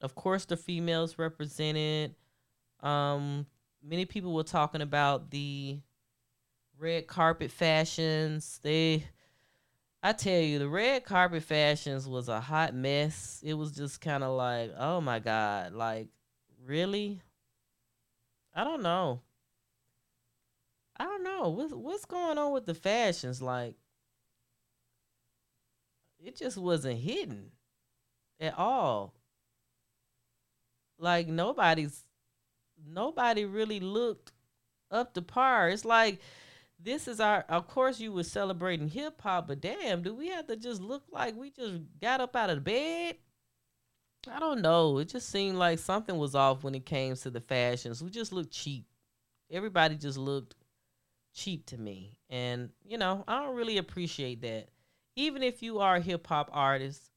of 0.00 0.14
course, 0.14 0.44
the 0.44 0.56
females 0.56 1.18
represented. 1.18 2.14
Um, 2.80 3.46
many 3.82 4.04
people 4.04 4.34
were 4.34 4.42
talking 4.44 4.82
about 4.82 5.30
the 5.30 5.78
red 6.78 7.06
carpet 7.06 7.50
fashions. 7.50 8.60
They 8.62 9.04
I 10.02 10.12
tell 10.12 10.40
you, 10.40 10.58
the 10.58 10.68
red 10.68 11.04
carpet 11.04 11.42
fashions 11.42 12.06
was 12.06 12.28
a 12.28 12.40
hot 12.40 12.74
mess. 12.74 13.42
It 13.44 13.54
was 13.54 13.72
just 13.72 14.00
kind 14.00 14.22
of 14.22 14.36
like, 14.36 14.72
oh 14.78 15.00
my 15.00 15.18
god, 15.18 15.72
like 15.72 16.08
really? 16.64 17.20
I 18.54 18.64
don't 18.64 18.82
know. 18.82 19.20
I 20.96 21.04
don't 21.04 21.24
know 21.24 21.48
what's 21.48 21.74
what's 21.74 22.04
going 22.04 22.38
on 22.38 22.52
with 22.52 22.66
the 22.66 22.74
fashions. 22.74 23.42
Like, 23.42 23.74
it 26.18 26.36
just 26.36 26.56
wasn't 26.56 26.98
hidden 26.98 27.50
at 28.40 28.56
all. 28.58 29.14
Like 30.98 31.28
nobody's 31.28 32.04
nobody 32.88 33.44
really 33.44 33.80
looked 33.80 34.32
up 34.90 35.14
to 35.14 35.22
par. 35.22 35.68
It's 35.68 35.84
like 35.84 36.20
this 36.78 37.08
is 37.08 37.20
our 37.20 37.44
of 37.48 37.68
course 37.68 38.00
you 38.00 38.12
were 38.12 38.22
celebrating 38.22 38.88
hip 38.88 39.20
hop, 39.22 39.48
but 39.48 39.60
damn, 39.60 40.02
do 40.02 40.14
we 40.14 40.28
have 40.28 40.46
to 40.46 40.56
just 40.56 40.80
look 40.80 41.04
like 41.10 41.36
we 41.36 41.50
just 41.50 41.80
got 42.00 42.20
up 42.20 42.36
out 42.36 42.50
of 42.50 42.64
bed? 42.64 43.16
I 44.30 44.40
don't 44.40 44.60
know. 44.60 44.98
It 44.98 45.08
just 45.08 45.28
seemed 45.28 45.56
like 45.56 45.78
something 45.78 46.16
was 46.18 46.34
off 46.34 46.64
when 46.64 46.74
it 46.74 46.84
came 46.84 47.14
to 47.16 47.30
the 47.30 47.40
fashions. 47.40 48.02
We 48.02 48.10
just 48.10 48.32
looked 48.32 48.52
cheap. 48.52 48.86
Everybody 49.50 49.96
just 49.96 50.18
looked 50.18 50.56
cheap 51.34 51.66
to 51.66 51.78
me. 51.78 52.18
And, 52.28 52.70
you 52.84 52.98
know, 52.98 53.24
I 53.28 53.40
don't 53.40 53.54
really 53.54 53.78
appreciate 53.78 54.40
that. 54.42 54.68
Even 55.14 55.42
if 55.42 55.62
you 55.62 55.78
are 55.78 55.96
a 55.96 56.00
hip 56.00 56.26
hop 56.26 56.50
artist 56.52 57.10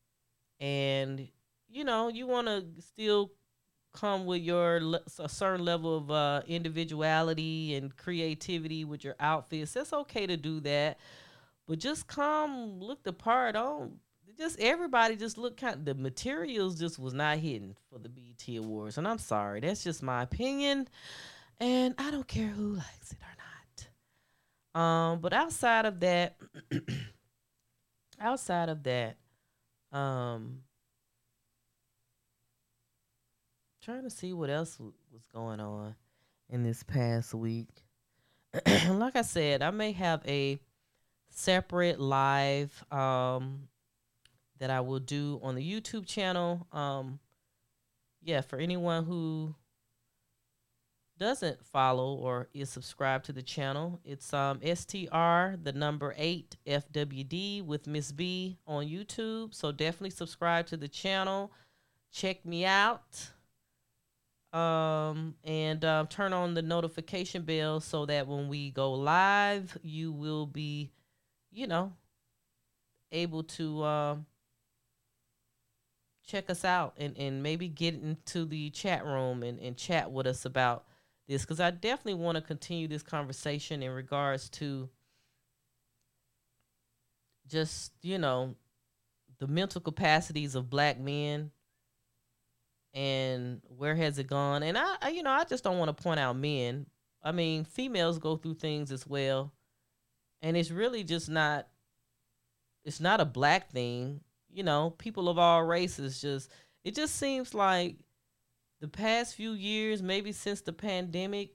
and, 0.59 1.27
you 1.67 1.83
know, 1.83 2.09
you 2.09 2.27
want 2.27 2.47
to 2.47 2.65
still 2.81 3.31
come 3.93 4.25
with 4.25 4.41
your 4.41 4.81
a 5.19 5.29
certain 5.29 5.65
level 5.65 5.97
of 5.97 6.11
uh, 6.11 6.41
individuality 6.47 7.75
and 7.75 7.95
creativity 7.95 8.85
with 8.85 9.03
your 9.03 9.15
outfits. 9.19 9.75
It's 9.75 9.93
okay 9.93 10.27
to 10.27 10.37
do 10.37 10.59
that, 10.61 10.99
but 11.67 11.79
just 11.79 12.07
come 12.07 12.79
look 12.79 13.03
the 13.03 13.13
part. 13.13 13.55
On 13.55 13.99
just 14.37 14.59
everybody 14.59 15.15
just 15.15 15.37
look 15.37 15.57
kind. 15.57 15.85
The 15.85 15.95
materials 15.95 16.79
just 16.79 16.99
was 16.99 17.13
not 17.13 17.39
hidden 17.39 17.75
for 17.89 17.99
the 17.99 18.09
BET 18.09 18.57
Awards, 18.57 18.97
and 18.97 19.07
I'm 19.07 19.19
sorry. 19.19 19.59
That's 19.59 19.83
just 19.83 20.03
my 20.03 20.23
opinion, 20.23 20.87
and 21.59 21.95
I 21.97 22.11
don't 22.11 22.27
care 22.27 22.47
who 22.47 22.73
likes 22.73 23.11
it 23.11 23.17
or 23.21 23.35
not. 24.75 24.81
Um, 24.81 25.19
but 25.19 25.33
outside 25.33 25.85
of 25.85 25.99
that, 26.01 26.37
outside 28.19 28.69
of 28.69 28.83
that, 28.83 29.17
um 29.91 30.61
trying 33.89 34.03
to 34.03 34.09
see 34.11 34.33
what 34.33 34.51
else 34.51 34.75
w- 34.75 34.93
was 35.11 35.23
going 35.33 35.59
on 35.59 35.95
in 36.51 36.61
this 36.61 36.83
past 36.83 37.33
week. 37.33 37.69
like 38.87 39.15
I 39.15 39.23
said, 39.23 39.63
I 39.63 39.71
may 39.71 39.93
have 39.93 40.21
a 40.27 40.59
separate 41.31 41.99
live 41.99 42.83
um, 42.91 43.67
that 44.59 44.69
I 44.69 44.81
will 44.81 44.99
do 44.99 45.39
on 45.41 45.55
the 45.55 45.63
YouTube 45.63 46.05
channel. 46.05 46.67
Um, 46.71 47.17
yeah, 48.21 48.41
for 48.41 48.59
anyone 48.59 49.05
who 49.05 49.55
doesn't 51.17 51.65
follow 51.65 52.13
or 52.13 52.47
is 52.53 52.69
subscribed 52.69 53.25
to 53.25 53.33
the 53.33 53.41
channel, 53.41 53.99
it's 54.05 54.31
um 54.35 54.59
STR 54.59 55.57
the 55.63 55.73
number 55.73 56.13
eight 56.15 56.57
FWD 56.67 57.65
with 57.65 57.87
Miss 57.87 58.11
B 58.11 58.59
on 58.67 58.85
YouTube. 58.85 59.55
So 59.55 59.71
definitely 59.71 60.11
subscribe 60.11 60.67
to 60.67 60.77
the 60.77 60.87
channel. 60.87 61.51
Check 62.11 62.45
me 62.45 62.65
out 62.65 63.31
um, 64.53 65.35
and 65.43 65.83
uh, 65.85 66.05
turn 66.09 66.33
on 66.33 66.53
the 66.53 66.61
notification 66.61 67.43
bell 67.43 67.79
so 67.79 68.05
that 68.05 68.27
when 68.27 68.47
we 68.47 68.71
go 68.71 68.93
live, 68.93 69.77
you 69.83 70.11
will 70.11 70.45
be, 70.45 70.91
you 71.51 71.67
know, 71.67 71.93
able 73.11 73.43
to 73.43 73.83
um, 73.83 74.25
check 76.25 76.49
us 76.49 76.65
out 76.65 76.93
and, 76.97 77.17
and 77.17 77.43
maybe 77.43 77.67
get 77.67 77.93
into 77.93 78.45
the 78.45 78.69
chat 78.71 79.05
room 79.05 79.43
and, 79.43 79.59
and 79.59 79.77
chat 79.77 80.11
with 80.11 80.25
us 80.25 80.45
about 80.45 80.85
this. 81.27 81.43
Because 81.43 81.59
I 81.59 81.69
definitely 81.69 82.15
want 82.15 82.35
to 82.37 82.41
continue 82.41 82.87
this 82.87 83.03
conversation 83.03 83.83
in 83.83 83.91
regards 83.91 84.49
to 84.51 84.89
just, 87.47 87.91
you 88.01 88.17
know, 88.17 88.55
the 89.39 89.47
mental 89.47 89.81
capacities 89.81 90.55
of 90.55 90.69
black 90.69 90.99
men 90.99 91.51
and 92.93 93.61
where 93.77 93.95
has 93.95 94.17
it 94.19 94.27
gone? 94.27 94.63
And 94.63 94.77
I, 94.77 94.95
I 95.01 95.09
you 95.09 95.23
know, 95.23 95.31
I 95.31 95.43
just 95.43 95.63
don't 95.63 95.77
want 95.77 95.95
to 95.95 96.03
point 96.03 96.19
out 96.19 96.35
men. 96.35 96.85
I 97.23 97.31
mean, 97.31 97.63
females 97.65 98.17
go 98.17 98.37
through 98.37 98.55
things 98.55 98.91
as 98.91 99.05
well, 99.05 99.53
and 100.41 100.55
it's 100.55 100.71
really 100.71 101.03
just 101.03 101.29
not. 101.29 101.67
It's 102.85 102.99
not 102.99 103.19
a 103.19 103.25
black 103.25 103.71
thing, 103.71 104.21
you 104.49 104.63
know. 104.63 104.91
People 104.97 105.29
of 105.29 105.37
all 105.37 105.63
races 105.63 106.21
just. 106.21 106.49
It 106.83 106.95
just 106.95 107.15
seems 107.15 107.53
like 107.53 107.97
the 108.79 108.87
past 108.87 109.35
few 109.35 109.51
years, 109.51 110.01
maybe 110.01 110.31
since 110.31 110.61
the 110.61 110.71
pandemic, 110.71 111.51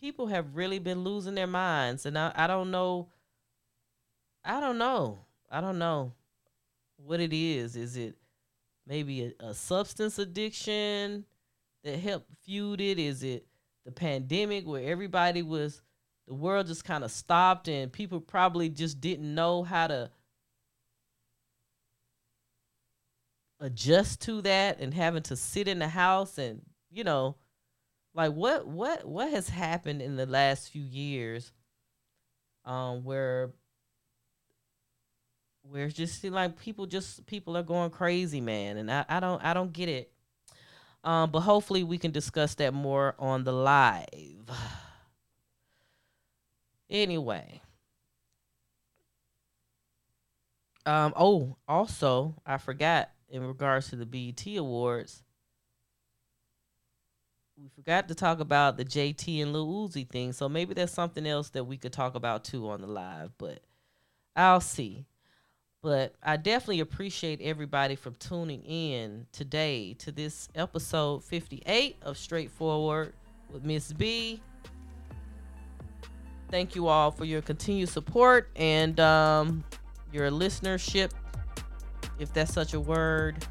people 0.00 0.26
have 0.28 0.56
really 0.56 0.78
been 0.78 1.04
losing 1.04 1.34
their 1.34 1.46
minds, 1.46 2.06
and 2.06 2.18
I, 2.18 2.32
I 2.34 2.46
don't 2.46 2.70
know. 2.70 3.08
I 4.42 4.60
don't 4.60 4.78
know. 4.78 5.18
I 5.50 5.60
don't 5.60 5.78
know 5.78 6.12
what 6.96 7.20
it 7.20 7.32
is. 7.32 7.76
Is 7.76 7.96
it 7.96 8.16
maybe 8.86 9.32
a, 9.40 9.46
a 9.46 9.54
substance 9.54 10.18
addiction 10.18 11.24
that 11.84 11.98
helped 11.98 12.30
feud 12.44 12.80
it? 12.80 12.98
Is 12.98 13.22
it 13.22 13.46
the 13.84 13.92
pandemic 13.92 14.66
where 14.66 14.84
everybody 14.84 15.42
was 15.42 15.82
the 16.26 16.34
world 16.34 16.66
just 16.66 16.84
kind 16.84 17.04
of 17.04 17.10
stopped 17.10 17.68
and 17.68 17.92
people 17.92 18.20
probably 18.20 18.68
just 18.68 19.00
didn't 19.00 19.32
know 19.34 19.62
how 19.62 19.86
to 19.86 20.10
adjust 23.60 24.20
to 24.22 24.42
that 24.42 24.80
and 24.80 24.92
having 24.92 25.22
to 25.22 25.36
sit 25.36 25.68
in 25.68 25.78
the 25.78 25.88
house 25.88 26.36
and 26.36 26.60
you 26.90 27.04
know 27.04 27.36
like 28.14 28.32
what 28.32 28.66
what 28.66 29.06
what 29.06 29.30
has 29.30 29.48
happened 29.48 30.02
in 30.02 30.16
the 30.16 30.26
last 30.26 30.68
few 30.68 30.82
years 30.82 31.52
um 32.66 33.02
where 33.02 33.52
where 35.70 35.86
it's 35.86 35.94
just 35.94 36.24
like 36.24 36.58
people 36.58 36.86
just 36.86 37.26
people 37.26 37.56
are 37.56 37.62
going 37.62 37.90
crazy 37.90 38.40
man 38.40 38.76
and 38.76 38.90
I, 38.90 39.04
I 39.08 39.20
don't 39.20 39.42
I 39.44 39.54
don't 39.54 39.72
get 39.72 39.88
it 39.88 40.10
um 41.04 41.30
but 41.30 41.40
hopefully 41.40 41.84
we 41.84 41.98
can 41.98 42.10
discuss 42.10 42.54
that 42.56 42.72
more 42.72 43.14
on 43.18 43.44
the 43.44 43.52
live 43.52 44.48
anyway 46.90 47.60
um 50.84 51.12
oh 51.16 51.56
also 51.66 52.34
I 52.46 52.58
forgot 52.58 53.10
in 53.28 53.46
regards 53.46 53.90
to 53.90 53.96
the 53.96 54.06
BET 54.06 54.46
Awards, 54.56 55.22
we 57.56 57.68
forgot 57.68 58.08
to 58.08 58.14
talk 58.14 58.40
about 58.40 58.76
the 58.76 58.84
JT 58.84 59.42
and 59.42 59.52
Lil 59.52 59.88
Uzi 59.88 60.08
thing. 60.08 60.32
So 60.32 60.48
maybe 60.48 60.74
there's 60.74 60.90
something 60.90 61.26
else 61.26 61.50
that 61.50 61.64
we 61.64 61.76
could 61.76 61.92
talk 61.92 62.14
about 62.14 62.44
too 62.44 62.68
on 62.68 62.82
the 62.82 62.86
live, 62.86 63.30
but 63.38 63.60
I'll 64.34 64.60
see. 64.60 65.06
But 65.86 66.16
I 66.20 66.36
definitely 66.36 66.80
appreciate 66.80 67.40
everybody 67.40 67.94
for 67.94 68.10
tuning 68.10 68.60
in 68.64 69.24
today 69.30 69.94
to 70.00 70.10
this 70.10 70.48
episode 70.56 71.22
58 71.22 71.98
of 72.02 72.18
Straightforward 72.18 73.12
with 73.52 73.62
Miss 73.62 73.92
B. 73.92 74.42
Thank 76.50 76.74
you 76.74 76.88
all 76.88 77.12
for 77.12 77.24
your 77.24 77.40
continued 77.40 77.88
support 77.88 78.50
and 78.56 78.98
um, 78.98 79.62
your 80.12 80.28
listenership 80.28 81.12
if 82.18 82.32
that's 82.32 82.52
such 82.52 82.74
a 82.74 82.80
word. 82.80 83.46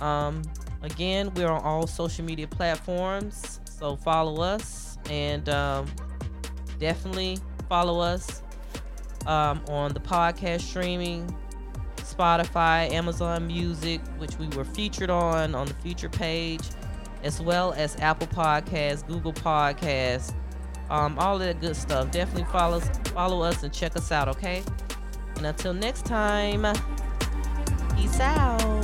Um, 0.00 0.42
again, 0.82 1.34
we're 1.34 1.50
on 1.50 1.64
all 1.64 1.88
social 1.88 2.24
media 2.24 2.46
platforms, 2.46 3.58
so 3.64 3.96
follow 3.96 4.40
us 4.40 4.98
and 5.10 5.48
um, 5.48 5.88
definitely 6.78 7.38
follow 7.68 7.98
us 7.98 8.44
um, 9.30 9.62
on 9.68 9.94
the 9.94 10.00
podcast 10.00 10.62
streaming, 10.62 11.34
Spotify, 11.96 12.90
Amazon 12.90 13.46
Music, 13.46 14.00
which 14.18 14.36
we 14.38 14.48
were 14.48 14.64
featured 14.64 15.08
on 15.08 15.54
on 15.54 15.66
the 15.68 15.74
feature 15.74 16.08
page, 16.08 16.68
as 17.22 17.40
well 17.40 17.72
as 17.74 17.96
Apple 18.00 18.26
Podcasts, 18.26 19.06
Google 19.06 19.32
Podcasts, 19.32 20.34
um, 20.90 21.16
all 21.18 21.38
that 21.38 21.60
good 21.60 21.76
stuff. 21.76 22.10
Definitely 22.10 22.50
follow 22.50 22.80
follow 23.14 23.42
us 23.42 23.62
and 23.62 23.72
check 23.72 23.96
us 23.96 24.10
out, 24.10 24.28
okay? 24.28 24.64
And 25.36 25.46
until 25.46 25.72
next 25.72 26.04
time. 26.04 26.66
Peace 27.96 28.18
out. 28.20 28.79